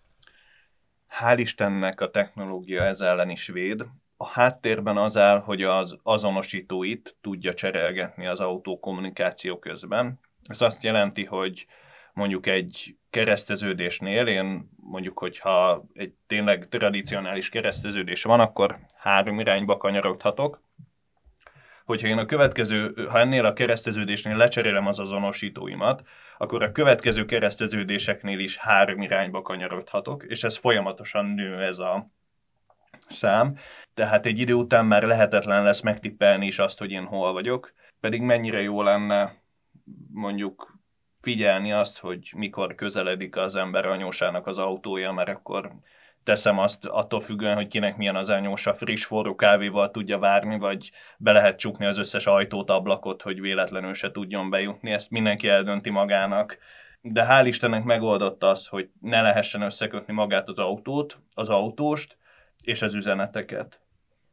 Hál' 1.21 1.39
Istennek 1.39 2.01
a 2.01 2.11
technológia 2.11 2.83
ez 2.83 3.01
ellen 3.01 3.31
is 3.31 3.47
véd. 3.47 3.87
A 4.17 4.27
háttérben 4.27 4.97
az 4.97 5.17
áll, 5.17 5.39
hogy 5.39 5.63
az 5.63 5.99
azonosítóit 6.03 7.17
tudja 7.21 7.55
cserélgetni 7.55 8.27
az 8.27 8.41
autó 8.41 8.79
kommunikáció 8.79 9.59
közben. 9.59 10.21
Ez 10.49 10.61
azt 10.61 10.83
jelenti, 10.83 11.25
hogy 11.25 11.67
mondjuk 12.13 12.47
egy 12.47 12.97
kereszteződésnél, 13.11 14.27
én 14.27 14.71
mondjuk, 14.77 15.19
hogyha 15.19 15.85
egy 15.93 16.13
tényleg 16.27 16.69
tradicionális 16.69 17.49
kereszteződés 17.49 18.23
van, 18.23 18.41
akkor 18.41 18.79
három 18.97 19.41
irányba 19.41 19.77
kanyarodhatok. 19.77 20.63
Hogyha 21.93 22.09
én 22.09 22.19
a 22.19 22.25
következő, 22.25 23.07
ha 23.09 23.19
ennél 23.19 23.45
a 23.45 23.53
kereszteződésnél 23.53 24.37
lecserélem 24.37 24.87
az 24.87 24.99
azonosítóimat, 24.99 26.03
akkor 26.39 26.63
a 26.63 26.73
következő 26.73 27.25
kereszteződéseknél 27.25 28.39
is 28.39 28.57
három 28.57 29.01
irányba 29.01 29.43
kanyarodhatok, 29.43 30.25
és 30.29 30.45
ez 30.45 30.57
folyamatosan 30.57 31.27
nő 31.27 31.61
ez 31.61 31.79
a 31.79 32.11
szám, 33.09 33.59
tehát 33.95 34.27
egy 34.27 34.39
idő 34.39 34.55
után 34.55 34.87
már 34.87 35.03
lehetetlen 35.03 35.63
lesz 35.63 35.81
megtippelni 35.81 36.47
is 36.47 36.59
azt, 36.59 36.79
hogy 36.79 36.91
én 36.91 37.05
hol 37.05 37.33
vagyok, 37.33 37.73
pedig 38.01 38.23
mennyire 38.23 38.63
jó 38.63 38.83
lenne 38.83 39.37
mondjuk 40.13 40.79
figyelni 41.21 41.73
azt, 41.73 41.99
hogy 41.99 42.33
mikor 42.37 42.75
közeledik 42.75 43.37
az 43.37 43.57
ember 43.57 43.87
anyósának 43.87 44.47
az 44.47 44.59
autója, 44.59 45.13
mert 45.13 45.29
akkor 45.29 45.73
teszem 46.25 46.59
azt 46.59 46.87
attól 46.87 47.21
függően, 47.21 47.55
hogy 47.55 47.67
kinek 47.67 47.97
milyen 47.97 48.17
az 48.17 48.29
anyósa, 48.29 48.75
friss 48.75 49.05
forró 49.05 49.35
kávéval 49.35 49.91
tudja 49.91 50.19
várni, 50.19 50.59
vagy 50.59 50.91
be 51.19 51.33
lehet 51.33 51.59
csukni 51.59 51.87
az 51.87 51.99
összes 51.99 52.27
ajtót, 52.27 52.71
ablakot, 52.71 53.23
hogy 53.23 53.41
véletlenül 53.41 53.95
se 53.95 54.11
tudjon 54.11 54.51
bejutni. 54.51 54.91
Ezt 54.91 55.11
mindenki 55.11 55.49
eldönti 55.49 55.91
magának. 55.91 56.59
De 57.01 57.27
hál' 57.29 57.47
Istennek 57.47 57.85
megoldott 57.85 58.43
az, 58.43 58.67
hogy 58.67 58.91
ne 59.01 59.23
lehessen 59.23 59.63
összekötni 59.63 60.13
magát 60.13 60.49
az 60.49 60.59
autót, 60.59 61.19
az 61.35 61.49
autóst, 61.49 62.17
és 62.63 62.83
az 62.83 62.95
üzeneteket. 62.95 63.81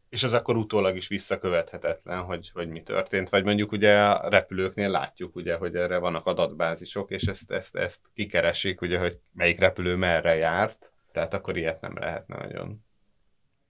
És 0.09 0.23
az 0.23 0.33
akkor 0.33 0.57
utólag 0.57 0.95
is 0.95 1.07
visszakövethetetlen, 1.07 2.23
hogy, 2.23 2.49
hogy 2.53 2.67
mi 2.67 2.83
történt. 2.83 3.29
Vagy 3.29 3.43
mondjuk 3.43 3.71
ugye 3.71 3.99
a 3.99 4.29
repülőknél 4.29 4.89
látjuk, 4.89 5.35
ugye, 5.35 5.55
hogy 5.55 5.75
erre 5.75 5.97
vannak 5.97 6.25
adatbázisok, 6.25 7.11
és 7.11 7.23
ezt, 7.23 7.51
ezt, 7.51 7.75
ezt 7.75 7.99
kikeresik, 8.13 8.81
ugye, 8.81 8.99
hogy 8.99 9.19
melyik 9.33 9.59
repülő 9.59 9.95
merre 9.95 10.35
járt, 10.35 10.91
tehát 11.11 11.33
akkor 11.33 11.57
ilyet 11.57 11.81
nem 11.81 11.97
lehetne 11.97 12.37
nagyon. 12.37 12.85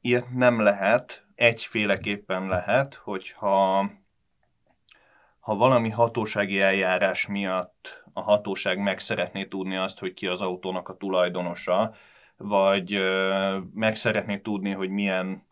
Ilyet 0.02 0.34
nem 0.34 0.62
lehet, 0.62 1.26
egyféleképpen 1.36 2.48
lehet, 2.48 2.94
hogyha 2.94 3.90
ha 5.40 5.56
valami 5.56 5.90
hatósági 5.90 6.62
eljárás 6.62 7.28
miatt 7.28 8.04
a 8.14 8.22
hatóság 8.22 8.80
meg 8.80 9.00
szeretné 9.00 9.46
tudni 9.46 9.76
azt, 9.76 10.00
hogy 10.00 10.14
ki 10.14 10.28
az 10.28 10.42
autónak 10.42 10.90
a 10.90 10.98
tulajdonosa, 10.98 11.96
vagy 12.38 13.00
meg 13.74 13.96
szeretné 13.96 14.38
tudni, 14.38 14.72
hogy 14.72 14.90
milyen 14.90 15.48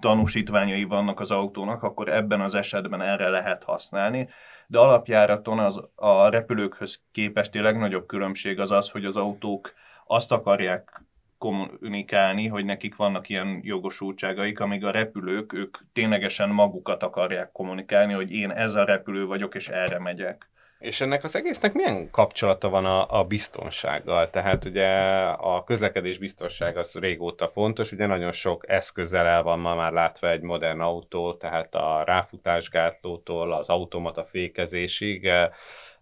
tanúsítványai 0.00 0.84
vannak 0.84 1.20
az 1.20 1.30
autónak, 1.30 1.82
akkor 1.82 2.08
ebben 2.08 2.40
az 2.40 2.54
esetben 2.54 3.00
erre 3.00 3.28
lehet 3.28 3.64
használni. 3.64 4.28
De 4.66 4.78
alapjáraton 4.78 5.58
az, 5.58 5.88
a 5.94 6.28
repülőkhöz 6.28 7.02
képest 7.12 7.54
legnagyobb 7.54 8.06
különbség 8.06 8.60
az 8.60 8.70
az, 8.70 8.90
hogy 8.90 9.04
az 9.04 9.16
autók 9.16 9.72
azt 10.06 10.32
akarják 10.32 11.02
kommunikálni, 11.38 12.46
hogy 12.46 12.64
nekik 12.64 12.96
vannak 12.96 13.28
ilyen 13.28 13.60
jogosultságaik, 13.62 14.60
amíg 14.60 14.84
a 14.84 14.90
repülők, 14.90 15.52
ők 15.52 15.76
ténylegesen 15.92 16.48
magukat 16.48 17.02
akarják 17.02 17.52
kommunikálni, 17.52 18.12
hogy 18.12 18.32
én 18.32 18.50
ez 18.50 18.74
a 18.74 18.84
repülő 18.84 19.26
vagyok, 19.26 19.54
és 19.54 19.68
erre 19.68 19.98
megyek. 19.98 20.50
És 20.78 21.00
ennek 21.00 21.24
az 21.24 21.36
egésznek 21.36 21.72
milyen 21.72 22.10
kapcsolata 22.10 22.68
van 22.68 22.84
a, 22.84 23.18
a 23.18 23.24
biztonsággal? 23.24 24.30
Tehát 24.30 24.64
ugye 24.64 24.88
a 25.26 25.64
közlekedés 25.64 26.18
biztonság 26.18 26.76
az 26.76 26.94
régóta 26.94 27.48
fontos, 27.48 27.92
ugye 27.92 28.06
nagyon 28.06 28.32
sok 28.32 28.68
eszközzel 28.68 29.26
el 29.26 29.42
van 29.42 29.58
ma 29.58 29.74
már 29.74 29.92
látva 29.92 30.30
egy 30.30 30.40
modern 30.40 30.80
autó, 30.80 31.34
tehát 31.34 31.74
a 31.74 32.02
ráfutásgátlótól 32.06 33.52
az 33.52 33.68
automata 33.68 34.24
fékezésig, 34.24 35.22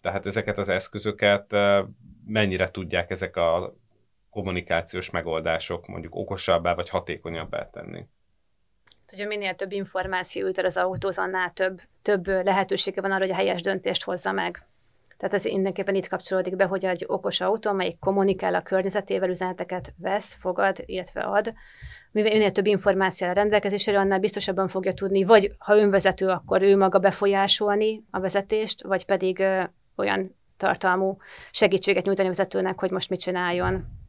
tehát 0.00 0.26
ezeket 0.26 0.58
az 0.58 0.68
eszközöket 0.68 1.56
mennyire 2.26 2.70
tudják 2.70 3.10
ezek 3.10 3.36
a 3.36 3.74
kommunikációs 4.30 5.10
megoldások 5.10 5.86
mondjuk 5.86 6.14
okosabbá 6.14 6.74
vagy 6.74 6.88
hatékonyabbá 6.88 7.70
tenni? 7.70 8.06
Ugye 9.12 9.26
minél 9.26 9.54
több 9.54 9.72
információ 9.72 10.46
jut 10.46 10.58
az 10.58 10.76
autóz, 10.76 11.18
annál 11.18 11.50
több, 11.50 11.80
több 12.02 12.26
lehetősége 12.26 13.00
van 13.00 13.10
arra, 13.10 13.20
hogy 13.20 13.30
a 13.30 13.34
helyes 13.34 13.60
döntést 13.60 14.04
hozza 14.04 14.32
meg. 14.32 14.64
Tehát 15.20 15.34
ez 15.34 15.44
mindenképpen 15.44 15.94
itt 15.94 16.08
kapcsolódik 16.08 16.56
be, 16.56 16.64
hogy 16.64 16.84
egy 16.84 17.04
okos 17.06 17.40
autó, 17.40 17.70
amelyik 17.70 17.98
kommunikál 17.98 18.54
a 18.54 18.62
környezetével, 18.62 19.28
üzeneteket 19.28 19.94
vesz, 19.98 20.34
fogad, 20.34 20.76
illetve 20.86 21.20
ad. 21.20 21.52
Minél 22.12 22.52
több 22.52 22.66
információ 22.66 23.28
a 23.28 23.32
rendelkezésére, 23.32 23.98
annál 23.98 24.18
biztosabban 24.18 24.68
fogja 24.68 24.92
tudni, 24.92 25.24
vagy 25.24 25.52
ha 25.58 25.76
önvezető, 25.76 26.28
akkor 26.28 26.62
ő 26.62 26.76
maga 26.76 26.98
befolyásolni 26.98 28.04
a 28.10 28.20
vezetést, 28.20 28.82
vagy 28.82 29.04
pedig 29.04 29.38
ö, 29.38 29.62
olyan 29.96 30.36
tartalmú 30.56 31.16
segítséget 31.50 32.04
nyújtani 32.04 32.28
a 32.28 32.30
vezetőnek, 32.30 32.80
hogy 32.80 32.90
most 32.90 33.10
mit 33.10 33.20
csináljon 33.20 33.99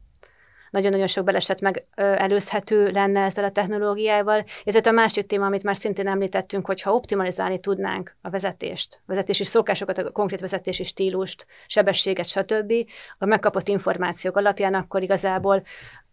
nagyon-nagyon 0.72 1.06
sok 1.06 1.24
baleset 1.24 1.60
meg 1.60 1.84
előzhető 1.94 2.90
lenne 2.90 3.20
ezzel 3.20 3.44
a 3.44 3.50
technológiával. 3.50 4.44
Illetve 4.64 4.90
a 4.90 4.94
másik 4.94 5.26
téma, 5.26 5.46
amit 5.46 5.62
már 5.62 5.76
szintén 5.76 6.08
említettünk, 6.08 6.66
hogy 6.66 6.82
ha 6.82 6.94
optimalizálni 6.94 7.58
tudnánk 7.58 8.16
a 8.22 8.30
vezetést, 8.30 9.00
vezetési 9.06 9.44
szokásokat, 9.44 9.98
a 9.98 10.10
konkrét 10.10 10.40
vezetési 10.40 10.84
stílust, 10.84 11.46
sebességet, 11.66 12.26
stb., 12.26 12.72
a 13.18 13.24
megkapott 13.24 13.68
információk 13.68 14.36
alapján, 14.36 14.74
akkor 14.74 15.02
igazából 15.02 15.62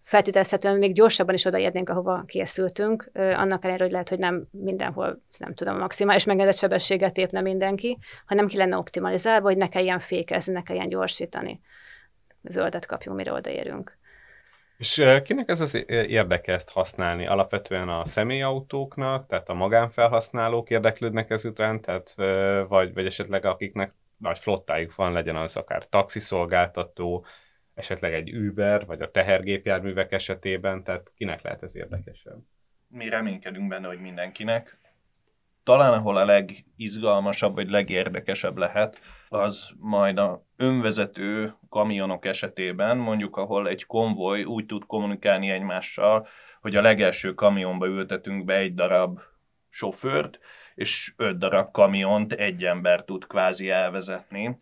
feltételezhetően 0.02 0.78
még 0.78 0.93
gyorsabban 0.93 1.36
is 1.36 1.45
odaérnénk, 1.45 1.89
ahova 1.89 2.24
készültünk, 2.28 3.10
annak 3.13 3.63
ellenére, 3.63 3.84
hogy 3.84 3.91
lehet, 3.91 4.10
hogy 4.10 4.19
nem 4.19 4.48
mindenhol, 4.52 5.22
nem 5.38 5.54
tudom, 5.54 5.76
a 5.76 5.80
maximális 5.80 6.24
megengedett 6.24 6.58
sebességet 6.58 7.17
épne 7.17 7.41
mindenki, 7.41 7.98
hanem 8.26 8.48
ki 8.48 8.58
lenne 8.58 8.78
optimalizálva, 8.78 9.48
hogy 9.48 9.58
ne 9.58 9.67
kelljen 9.67 10.00
fékezni, 10.00 10.54
ne 10.54 10.63
kelljen 10.63 10.89
gyorsítani. 10.89 11.62
Zöldet 12.43 12.86
kapjunk, 12.86 13.17
mire 13.17 13.34
odaérünk. 13.34 13.98
És 14.80 15.04
kinek 15.24 15.50
ez 15.50 15.60
az 15.60 15.86
érdeke 15.88 16.54
ezt 16.54 16.70
használni? 16.70 17.28
Alapvetően 17.28 17.89
a 17.89 18.06
személyautóknak, 18.06 19.28
tehát 19.28 19.50
a 19.50 19.54
magánfelhasználók 19.54 20.70
érdeklődnek 20.70 21.30
ez 21.30 21.46
után, 21.46 21.82
tehát, 21.82 22.13
vagy, 22.68 22.94
vagy 22.94 23.06
esetleg 23.06 23.46
akiknek 23.46 23.94
nagy 24.18 24.39
flottájuk 24.39 24.96
van, 24.96 25.12
legyen 25.12 25.36
az 25.36 25.58
akár 25.58 25.89
taxiszolgáltató, 25.89 27.26
esetleg 27.74 28.13
egy 28.13 28.36
Uber, 28.36 28.86
vagy 28.86 29.02
a 29.02 29.12
tehergépjárművek 29.12 30.12
esetében, 30.12 30.84
tehát 30.84 31.12
kinek 31.15 31.42
lehet 31.42 31.63
ez 31.63 31.76
érdekesebb? 31.76 32.39
Mi 32.88 33.10
reménykedünk 33.10 33.70
benne, 33.70 33.88
hogy 33.88 34.00
mindenkinek. 34.00 34.79
Talán 35.63 35.93
ahol 35.93 36.17
a 36.17 36.26
legizgalmasabb, 36.26 37.56
vagy 37.56 37.69
legérdekesebb 37.69 38.58
lehet, 38.58 39.02
az 39.30 39.72
majd 39.80 40.17
a 40.17 40.45
önvezető 40.58 41.56
kamionok 41.69 42.26
esetében, 42.26 42.98
mondjuk 42.98 43.38
ahol 43.38 43.67
egy 43.67 43.86
konvoj 43.86 44.43
úgy 44.43 44.65
tud 44.65 44.86
kommunikálni 44.86 45.50
egymással, 45.50 46.28
hogy 46.62 46.76
a 46.76 46.82
legelső 46.82 47.34
kamionba 47.34 47.88
ültetünk 47.88 48.45
be 48.45 48.56
egy 48.56 48.74
darab 48.74 49.19
sofőrt, 49.69 50.39
és 50.76 51.13
öt 51.17 51.38
darab 51.38 51.72
kamiont 51.72 52.34
egy 52.34 52.63
ember 52.63 53.04
tud 53.04 53.28
kvázi 53.28 53.69
elvezetni, 53.69 54.60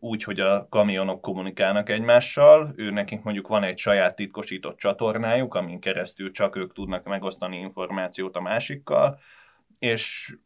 úgy, 0.00 0.22
hogy 0.22 0.40
a 0.40 0.68
kamionok 0.68 1.20
kommunikálnak 1.20 1.90
egymással, 1.90 2.70
ő 2.76 2.90
nekik 2.90 3.22
mondjuk 3.22 3.48
van 3.48 3.62
egy 3.62 3.78
saját 3.78 4.16
titkosított 4.16 4.78
csatornájuk, 4.78 5.54
amin 5.54 5.80
keresztül 5.80 6.30
csak 6.30 6.56
ők 6.56 6.72
tudnak 6.72 7.04
megosztani 7.04 7.58
információt 7.58 8.36
a 8.36 8.40
másikkal, 8.40 9.18
és 9.78 10.36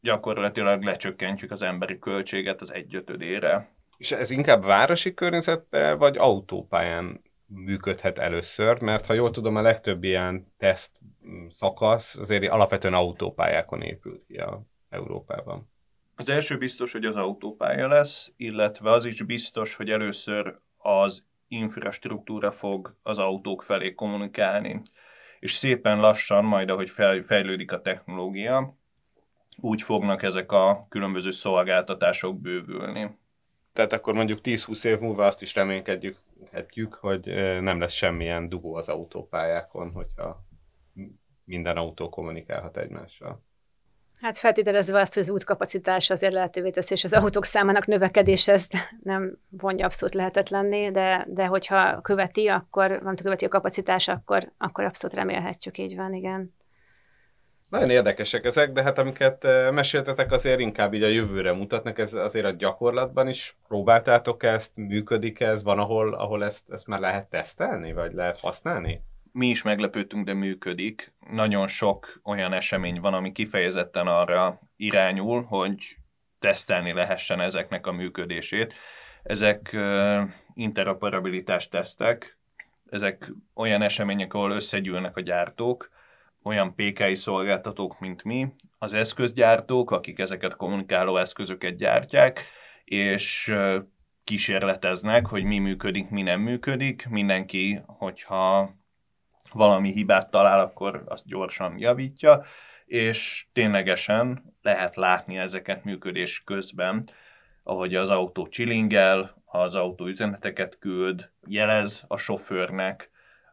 gyakorlatilag 0.00 0.82
lecsökkentjük 0.82 1.50
az 1.50 1.62
emberi 1.62 1.98
költséget 1.98 2.60
az 2.60 2.72
egyötödére. 2.72 3.74
És 3.96 4.12
ez 4.12 4.30
inkább 4.30 4.64
városi 4.64 5.14
környezetben, 5.14 5.98
vagy 5.98 6.16
autópályán 6.16 7.22
működhet 7.46 8.18
először, 8.18 8.80
mert 8.80 9.06
ha 9.06 9.12
jól 9.12 9.30
tudom, 9.30 9.56
a 9.56 9.60
legtöbb 9.60 10.04
ilyen 10.04 10.52
teszt 10.58 10.90
szakasz 11.48 12.16
azért 12.16 12.50
alapvetően 12.50 12.94
autópályákon 12.94 13.82
épült 13.82 14.24
ki 14.26 14.36
a 14.36 14.62
Európában. 14.88 15.70
Az 16.16 16.28
első 16.28 16.58
biztos, 16.58 16.92
hogy 16.92 17.04
az 17.04 17.16
autópálya 17.16 17.88
lesz, 17.88 18.32
illetve 18.36 18.90
az 18.90 19.04
is 19.04 19.22
biztos, 19.22 19.74
hogy 19.74 19.90
először 19.90 20.58
az 20.76 21.24
infrastruktúra 21.48 22.52
fog 22.52 22.96
az 23.02 23.18
autók 23.18 23.62
felé 23.62 23.94
kommunikálni. 23.94 24.82
És 25.40 25.52
szépen 25.52 26.00
lassan, 26.00 26.44
majd 26.44 26.70
ahogy 26.70 26.90
fejlődik 27.24 27.72
a 27.72 27.80
technológia, 27.80 28.78
úgy 29.56 29.82
fognak 29.82 30.22
ezek 30.22 30.52
a 30.52 30.86
különböző 30.88 31.30
szolgáltatások 31.30 32.40
bővülni. 32.40 33.18
Tehát 33.72 33.92
akkor 33.92 34.14
mondjuk 34.14 34.38
10-20 34.42 34.84
év 34.84 34.98
múlva 34.98 35.26
azt 35.26 35.42
is 35.42 35.54
reménykedjük, 35.54 36.94
hogy 36.94 37.24
nem 37.60 37.80
lesz 37.80 37.92
semmilyen 37.92 38.48
dugó 38.48 38.74
az 38.74 38.88
autópályákon, 38.88 39.90
hogyha 39.90 40.44
minden 41.44 41.76
autó 41.76 42.08
kommunikálhat 42.08 42.76
egymással. 42.76 43.42
Hát 44.20 44.38
feltételezve 44.38 45.00
azt, 45.00 45.14
hogy 45.14 45.22
az 45.22 45.30
útkapacitás 45.30 46.10
azért 46.10 46.32
lehetővé 46.32 46.70
teszi, 46.70 46.92
és 46.92 47.04
az 47.04 47.12
autók 47.12 47.44
számának 47.44 47.86
növekedése 47.86 48.52
ezt 48.52 48.74
nem 49.02 49.38
vonja 49.48 49.84
abszolút 49.84 50.14
lehetetlenné, 50.14 50.90
de, 50.90 51.26
de 51.28 51.46
hogyha 51.46 52.00
követi, 52.00 52.48
akkor, 52.48 53.00
nem 53.02 53.14
követi 53.14 53.44
a 53.44 53.48
kapacitás, 53.48 54.08
akkor, 54.08 54.52
akkor 54.58 54.84
abszolút 54.84 55.16
remélhetjük, 55.16 55.78
így 55.78 55.96
van, 55.96 56.14
igen. 56.14 56.54
Nagyon 57.68 57.90
érdekesek 57.90 58.44
ezek, 58.44 58.72
de 58.72 58.82
hát 58.82 58.98
amiket 58.98 59.44
eh, 59.44 59.70
meséltetek 59.70 60.32
azért 60.32 60.60
inkább 60.60 60.94
így 60.94 61.02
a 61.02 61.08
jövőre 61.08 61.52
mutatnak, 61.52 61.98
ez 61.98 62.14
azért 62.14 62.46
a 62.46 62.50
gyakorlatban 62.50 63.28
is 63.28 63.56
próbáltátok 63.68 64.42
ezt, 64.42 64.70
működik 64.74 65.40
ez, 65.40 65.62
van 65.62 65.78
ahol, 65.78 66.14
ahol 66.14 66.44
ezt, 66.44 66.64
ezt 66.70 66.86
már 66.86 67.00
lehet 67.00 67.30
tesztelni, 67.30 67.92
vagy 67.92 68.12
lehet 68.12 68.38
használni? 68.38 69.00
Mi 69.32 69.46
is 69.46 69.62
meglepődtünk, 69.62 70.24
de 70.26 70.34
működik. 70.34 71.12
Nagyon 71.30 71.66
sok 71.66 72.20
olyan 72.24 72.52
esemény 72.52 73.00
van, 73.00 73.14
ami 73.14 73.32
kifejezetten 73.32 74.06
arra 74.06 74.60
irányul, 74.76 75.42
hogy 75.42 75.96
tesztelni 76.38 76.92
lehessen 76.92 77.40
ezeknek 77.40 77.86
a 77.86 77.92
működését. 77.92 78.74
Ezek 79.22 79.76
interoperabilitás 80.54 81.68
tesztek, 81.68 82.38
ezek 82.90 83.32
olyan 83.54 83.82
események, 83.82 84.34
ahol 84.34 84.50
összegyűlnek 84.50 85.16
a 85.16 85.20
gyártók, 85.20 85.90
olyan 86.42 86.74
PKI 86.74 87.14
szolgáltatók, 87.14 87.98
mint 88.00 88.24
mi, 88.24 88.46
az 88.78 88.92
eszközgyártók, 88.92 89.90
akik 89.90 90.18
ezeket 90.18 90.56
kommunikáló 90.56 91.16
eszközöket 91.16 91.76
gyártják, 91.76 92.44
és 92.84 93.54
kísérleteznek, 94.24 95.26
hogy 95.26 95.44
mi 95.44 95.58
működik, 95.58 96.08
mi 96.08 96.22
nem 96.22 96.40
működik. 96.40 97.06
Mindenki, 97.08 97.80
hogyha 97.86 98.74
valami 99.52 99.92
hibát 99.92 100.30
talál, 100.30 100.60
akkor 100.60 101.02
azt 101.06 101.26
gyorsan 101.26 101.78
javítja, 101.78 102.42
és 102.86 103.46
ténylegesen 103.52 104.54
lehet 104.62 104.96
látni 104.96 105.38
ezeket 105.38 105.84
működés 105.84 106.42
közben, 106.44 107.10
ahogy 107.62 107.94
az 107.94 108.08
autó 108.08 108.48
csilingel, 108.48 109.42
az 109.44 109.74
autó 109.74 110.06
üzeneteket 110.06 110.78
küld, 110.78 111.30
jelez 111.46 112.04
a 112.06 112.16
sofőrnek, 112.16 113.10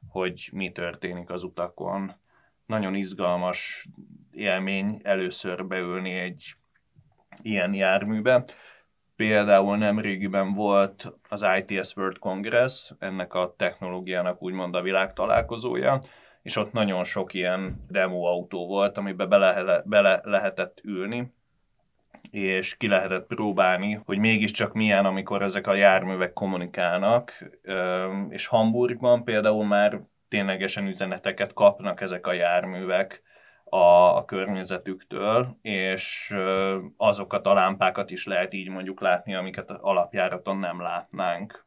hogy 0.09 0.49
mi 0.53 0.71
történik 0.71 1.29
az 1.29 1.43
utakon 1.43 2.15
nagyon 2.65 2.95
izgalmas 2.95 3.87
élmény 4.31 4.99
először 5.03 5.67
beülni 5.67 6.11
egy 6.11 6.55
ilyen 7.41 7.73
járműbe. 7.73 8.45
Például 9.17 9.77
nem 9.77 9.99
régiben 9.99 10.53
volt 10.53 11.17
az 11.29 11.45
ITS 11.57 11.95
World 11.95 12.19
Congress, 12.19 12.91
ennek 12.99 13.33
a 13.33 13.53
technológiának 13.57 14.41
úgymond 14.41 14.75
a 14.75 14.81
világ 14.81 15.13
találkozója, 15.13 16.01
és 16.41 16.55
ott 16.55 16.71
nagyon 16.71 17.03
sok 17.03 17.33
ilyen 17.33 17.85
demo 17.89 18.25
autó 18.25 18.67
volt, 18.67 18.97
amiben 18.97 19.29
bele, 19.29 19.81
bele 19.85 20.21
lehetett 20.23 20.79
ülni, 20.83 21.33
és 22.31 22.77
ki 22.77 22.87
lehetett 22.87 23.27
próbálni, 23.27 24.01
hogy 24.05 24.17
mégiscsak 24.17 24.73
milyen, 24.73 25.05
amikor 25.05 25.41
ezek 25.41 25.67
a 25.67 25.73
járművek 25.73 26.33
kommunikálnak, 26.33 27.43
és 28.29 28.47
Hamburgban 28.47 29.23
például 29.23 29.65
már 29.65 30.01
ténylegesen 30.29 30.87
üzeneteket 30.87 31.53
kapnak 31.53 32.01
ezek 32.01 32.27
a 32.27 32.33
járművek 32.33 33.21
a, 33.69 34.15
a 34.17 34.25
környezetüktől, 34.25 35.57
és 35.61 36.35
azokat 36.97 37.45
a 37.45 37.53
lámpákat 37.53 38.11
is 38.11 38.25
lehet 38.25 38.53
így 38.53 38.69
mondjuk 38.69 39.01
látni, 39.01 39.35
amiket 39.35 39.71
alapjáraton 39.71 40.57
nem 40.57 40.81
látnánk. 40.81 41.65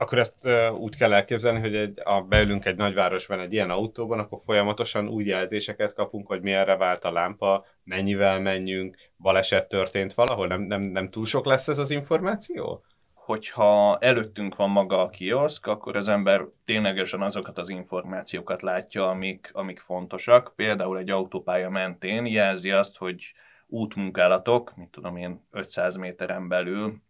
Akkor 0.00 0.18
ezt 0.18 0.48
úgy 0.78 0.96
kell 0.96 1.12
elképzelni, 1.12 1.60
hogy 1.60 1.74
egy, 1.74 2.00
a, 2.04 2.20
beülünk 2.22 2.64
egy 2.64 2.76
nagyvárosban 2.76 3.40
egy 3.40 3.52
ilyen 3.52 3.70
autóban, 3.70 4.18
akkor 4.18 4.38
folyamatosan 4.44 5.08
úgy 5.08 5.26
jelzéseket 5.26 5.92
kapunk, 5.92 6.26
hogy 6.26 6.40
milyenre 6.40 6.76
vált 6.76 7.04
a 7.04 7.12
lámpa, 7.12 7.66
mennyivel 7.84 8.40
menjünk, 8.40 8.96
baleset 9.18 9.68
történt 9.68 10.14
valahol, 10.14 10.46
nem, 10.46 10.60
nem, 10.60 10.80
nem 10.80 11.10
túl 11.10 11.26
sok 11.26 11.46
lesz 11.46 11.68
ez 11.68 11.78
az 11.78 11.90
információ? 11.90 12.84
Hogyha 13.28 13.98
előttünk 13.98 14.56
van 14.56 14.70
maga 14.70 15.02
a 15.02 15.08
kioszk, 15.08 15.66
akkor 15.66 15.96
az 15.96 16.08
ember 16.08 16.44
ténylegesen 16.64 17.22
azokat 17.22 17.58
az 17.58 17.68
információkat 17.68 18.62
látja, 18.62 19.08
amik, 19.08 19.50
amik 19.52 19.80
fontosak. 19.80 20.52
Például 20.56 20.98
egy 20.98 21.10
autópálya 21.10 21.70
mentén 21.70 22.26
jelzi 22.26 22.70
azt, 22.70 22.96
hogy 22.96 23.32
útmunkálatok, 23.66 24.76
mit 24.76 24.88
tudom 24.88 25.16
én, 25.16 25.46
500 25.50 25.96
méteren 25.96 26.48
belül, 26.48 27.02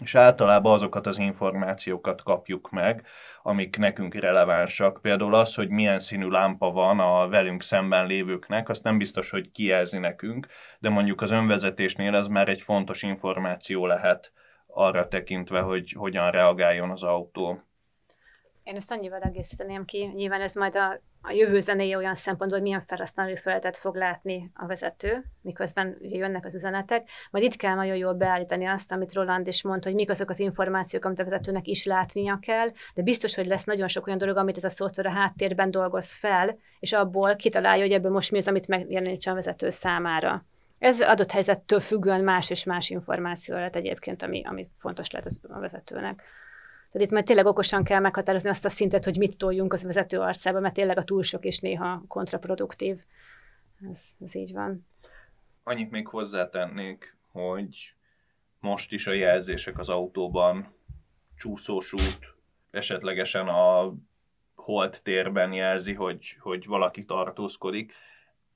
és 0.00 0.14
általában 0.14 0.72
azokat 0.72 1.06
az 1.06 1.18
információkat 1.18 2.22
kapjuk 2.22 2.70
meg, 2.70 3.06
amik 3.42 3.76
nekünk 3.76 4.14
relevánsak. 4.14 4.98
Például 5.02 5.34
az, 5.34 5.54
hogy 5.54 5.68
milyen 5.68 6.00
színű 6.00 6.28
lámpa 6.28 6.70
van 6.70 7.00
a 7.00 7.28
velünk 7.28 7.62
szemben 7.62 8.06
lévőknek, 8.06 8.68
azt 8.68 8.82
nem 8.82 8.98
biztos, 8.98 9.30
hogy 9.30 9.50
kijelzi 9.50 9.98
nekünk, 9.98 10.46
de 10.78 10.88
mondjuk 10.88 11.20
az 11.20 11.30
önvezetésnél 11.30 12.14
ez 12.14 12.28
már 12.28 12.48
egy 12.48 12.62
fontos 12.62 13.02
információ 13.02 13.86
lehet 13.86 14.32
arra 14.78 15.08
tekintve, 15.08 15.60
hogy 15.60 15.92
hogyan 15.92 16.30
reagáljon 16.30 16.90
az 16.90 17.02
autó. 17.02 17.62
Én 18.62 18.76
ezt 18.76 18.90
annyival 18.90 19.20
egészíteném 19.20 19.84
ki, 19.84 20.12
nyilván 20.14 20.40
ez 20.40 20.54
majd 20.54 20.76
a, 20.76 21.00
a 21.22 21.32
jövő 21.32 21.60
zenéje 21.60 21.96
olyan 21.96 22.14
szempontból, 22.14 22.58
hogy 22.58 22.68
milyen 22.68 22.84
felhasználói 22.86 23.36
felületet 23.36 23.76
fog 23.76 23.96
látni 23.96 24.50
a 24.54 24.66
vezető, 24.66 25.24
miközben 25.42 25.96
ugye 26.00 26.16
jönnek 26.16 26.44
az 26.44 26.54
üzenetek. 26.54 27.08
Majd 27.30 27.44
itt 27.44 27.56
kell 27.56 27.74
nagyon 27.74 27.96
jól 27.96 28.12
beállítani 28.12 28.66
azt, 28.66 28.92
amit 28.92 29.12
Roland 29.12 29.46
is 29.46 29.62
mondta, 29.62 29.88
hogy 29.88 29.96
mik 29.96 30.10
azok 30.10 30.30
az 30.30 30.40
információk, 30.40 31.04
amit 31.04 31.18
a 31.18 31.24
vezetőnek 31.24 31.66
is 31.66 31.84
látnia 31.84 32.38
kell, 32.42 32.68
de 32.94 33.02
biztos, 33.02 33.34
hogy 33.34 33.46
lesz 33.46 33.64
nagyon 33.64 33.88
sok 33.88 34.06
olyan 34.06 34.18
dolog, 34.18 34.36
amit 34.36 34.56
ez 34.56 34.64
a 34.64 34.70
szoftver 34.70 35.06
a 35.06 35.12
háttérben 35.12 35.70
dolgoz 35.70 36.12
fel, 36.12 36.58
és 36.78 36.92
abból 36.92 37.36
kitalálja, 37.36 37.82
hogy 37.82 37.92
ebből 37.92 38.12
most 38.12 38.30
mi 38.30 38.38
az, 38.38 38.48
amit 38.48 38.68
megjelenítsen 38.68 39.32
a 39.32 39.36
vezető 39.36 39.70
számára. 39.70 40.44
Ez 40.78 41.00
adott 41.00 41.30
helyzettől 41.30 41.80
függően 41.80 42.24
más 42.24 42.50
és 42.50 42.64
más 42.64 42.90
információ 42.90 43.54
lehet 43.54 43.76
egyébként, 43.76 44.22
ami, 44.22 44.44
ami 44.44 44.68
fontos 44.76 45.10
lehet 45.10 45.26
az, 45.26 45.40
a 45.48 45.58
vezetőnek. 45.58 46.22
Tehát 46.92 47.06
itt 47.06 47.14
már 47.14 47.22
tényleg 47.22 47.46
okosan 47.46 47.84
kell 47.84 48.00
meghatározni 48.00 48.48
azt 48.48 48.64
a 48.64 48.70
szintet, 48.70 49.04
hogy 49.04 49.18
mit 49.18 49.36
toljunk 49.36 49.72
az 49.72 49.82
vezető 49.82 50.20
arcába, 50.20 50.60
mert 50.60 50.74
tényleg 50.74 50.98
a 50.98 51.02
túl 51.02 51.22
sok 51.22 51.44
is 51.44 51.58
néha 51.58 52.04
kontraproduktív. 52.08 53.04
Ez, 53.90 54.12
ez 54.24 54.34
így 54.34 54.52
van. 54.52 54.86
Annyit 55.62 55.90
még 55.90 56.06
hozzátennék, 56.06 57.16
hogy 57.32 57.94
most 58.60 58.92
is 58.92 59.06
a 59.06 59.12
jelzések 59.12 59.78
az 59.78 59.88
autóban, 59.88 60.74
csúszós 61.36 61.92
út, 61.92 62.34
esetlegesen 62.70 63.48
a 63.48 63.94
holt 64.54 65.02
térben 65.02 65.52
jelzi, 65.52 65.94
hogy, 65.94 66.36
hogy 66.40 66.66
valaki 66.66 67.04
tartózkodik. 67.04 67.92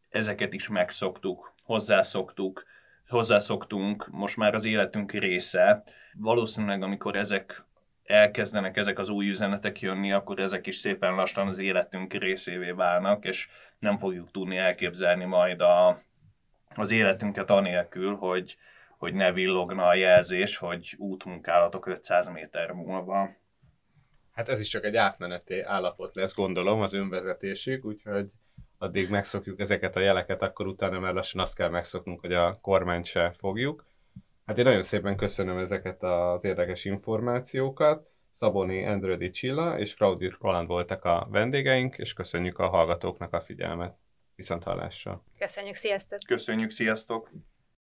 Ezeket 0.09 0.53
is 0.53 0.69
megszoktuk 0.69 1.52
hozzászoktuk, 1.63 2.65
hozzászoktunk, 3.09 4.09
most 4.11 4.37
már 4.37 4.55
az 4.55 4.65
életünk 4.65 5.13
része. 5.13 5.83
Valószínűleg, 6.15 6.83
amikor 6.83 7.17
ezek 7.17 7.65
elkezdenek 8.05 8.77
ezek 8.77 8.99
az 8.99 9.09
új 9.09 9.29
üzenetek 9.29 9.81
jönni, 9.81 10.13
akkor 10.13 10.39
ezek 10.39 10.67
is 10.67 10.77
szépen 10.77 11.15
lassan 11.15 11.49
az 11.49 11.59
életünk 11.59 12.13
részévé 12.13 12.71
válnak, 12.71 13.25
és 13.25 13.49
nem 13.79 13.99
fogjuk 13.99 14.31
tudni 14.31 14.57
elképzelni 14.57 15.25
majd 15.25 15.61
a, 15.61 16.03
az 16.75 16.91
életünket 16.91 17.51
anélkül, 17.51 18.15
hogy, 18.15 18.57
hogy 18.99 19.15
ne 19.15 19.33
villogna 19.33 19.87
a 19.87 19.95
jelzés, 19.95 20.57
hogy 20.57 20.95
útmunkálatok 20.99 21.87
500 21.87 22.29
méter 22.29 22.71
múlva. 22.71 23.31
Hát 24.33 24.49
ez 24.49 24.61
is 24.61 24.69
csak 24.69 24.85
egy 24.85 24.97
átmeneti 24.97 25.61
állapot 25.61 26.15
lesz, 26.15 26.35
gondolom, 26.35 26.81
az 26.81 26.93
önvezetésük, 26.93 27.85
úgyhogy 27.85 28.27
addig 28.83 29.11
megszokjuk 29.11 29.61
ezeket 29.61 29.97
a 29.97 30.01
jeleket, 30.01 30.43
akkor 30.43 30.67
utána 30.67 30.99
már 30.99 31.15
lassan 31.15 31.41
azt 31.41 31.55
kell 31.55 31.69
megszoknunk, 31.69 32.21
hogy 32.21 32.33
a 32.33 32.57
kormányt 32.61 33.05
se 33.05 33.31
fogjuk. 33.31 33.87
Hát 34.47 34.59
én 34.59 34.65
nagyon 34.65 34.83
szépen 34.83 35.17
köszönöm 35.17 35.59
ezeket 35.59 36.03
az 36.03 36.45
érdekes 36.45 36.85
információkat. 36.85 38.11
Szaboni 38.33 38.83
Endrödi 38.83 39.31
Csilla 39.31 39.79
és 39.79 39.95
Claudi 39.95 40.33
Roland 40.41 40.69
voltak 40.69 41.05
a 41.05 41.29
vendégeink, 41.31 41.99
és 41.99 42.13
köszönjük 42.13 42.59
a 42.59 42.69
hallgatóknak 42.69 43.33
a 43.33 43.41
figyelmet. 43.41 43.97
Viszont 44.35 44.63
hallásra. 44.63 45.25
Köszönjük, 45.39 45.75
sziasztok! 45.75 46.19
Köszönjük, 46.27 46.71
sziasztok! 46.71 47.31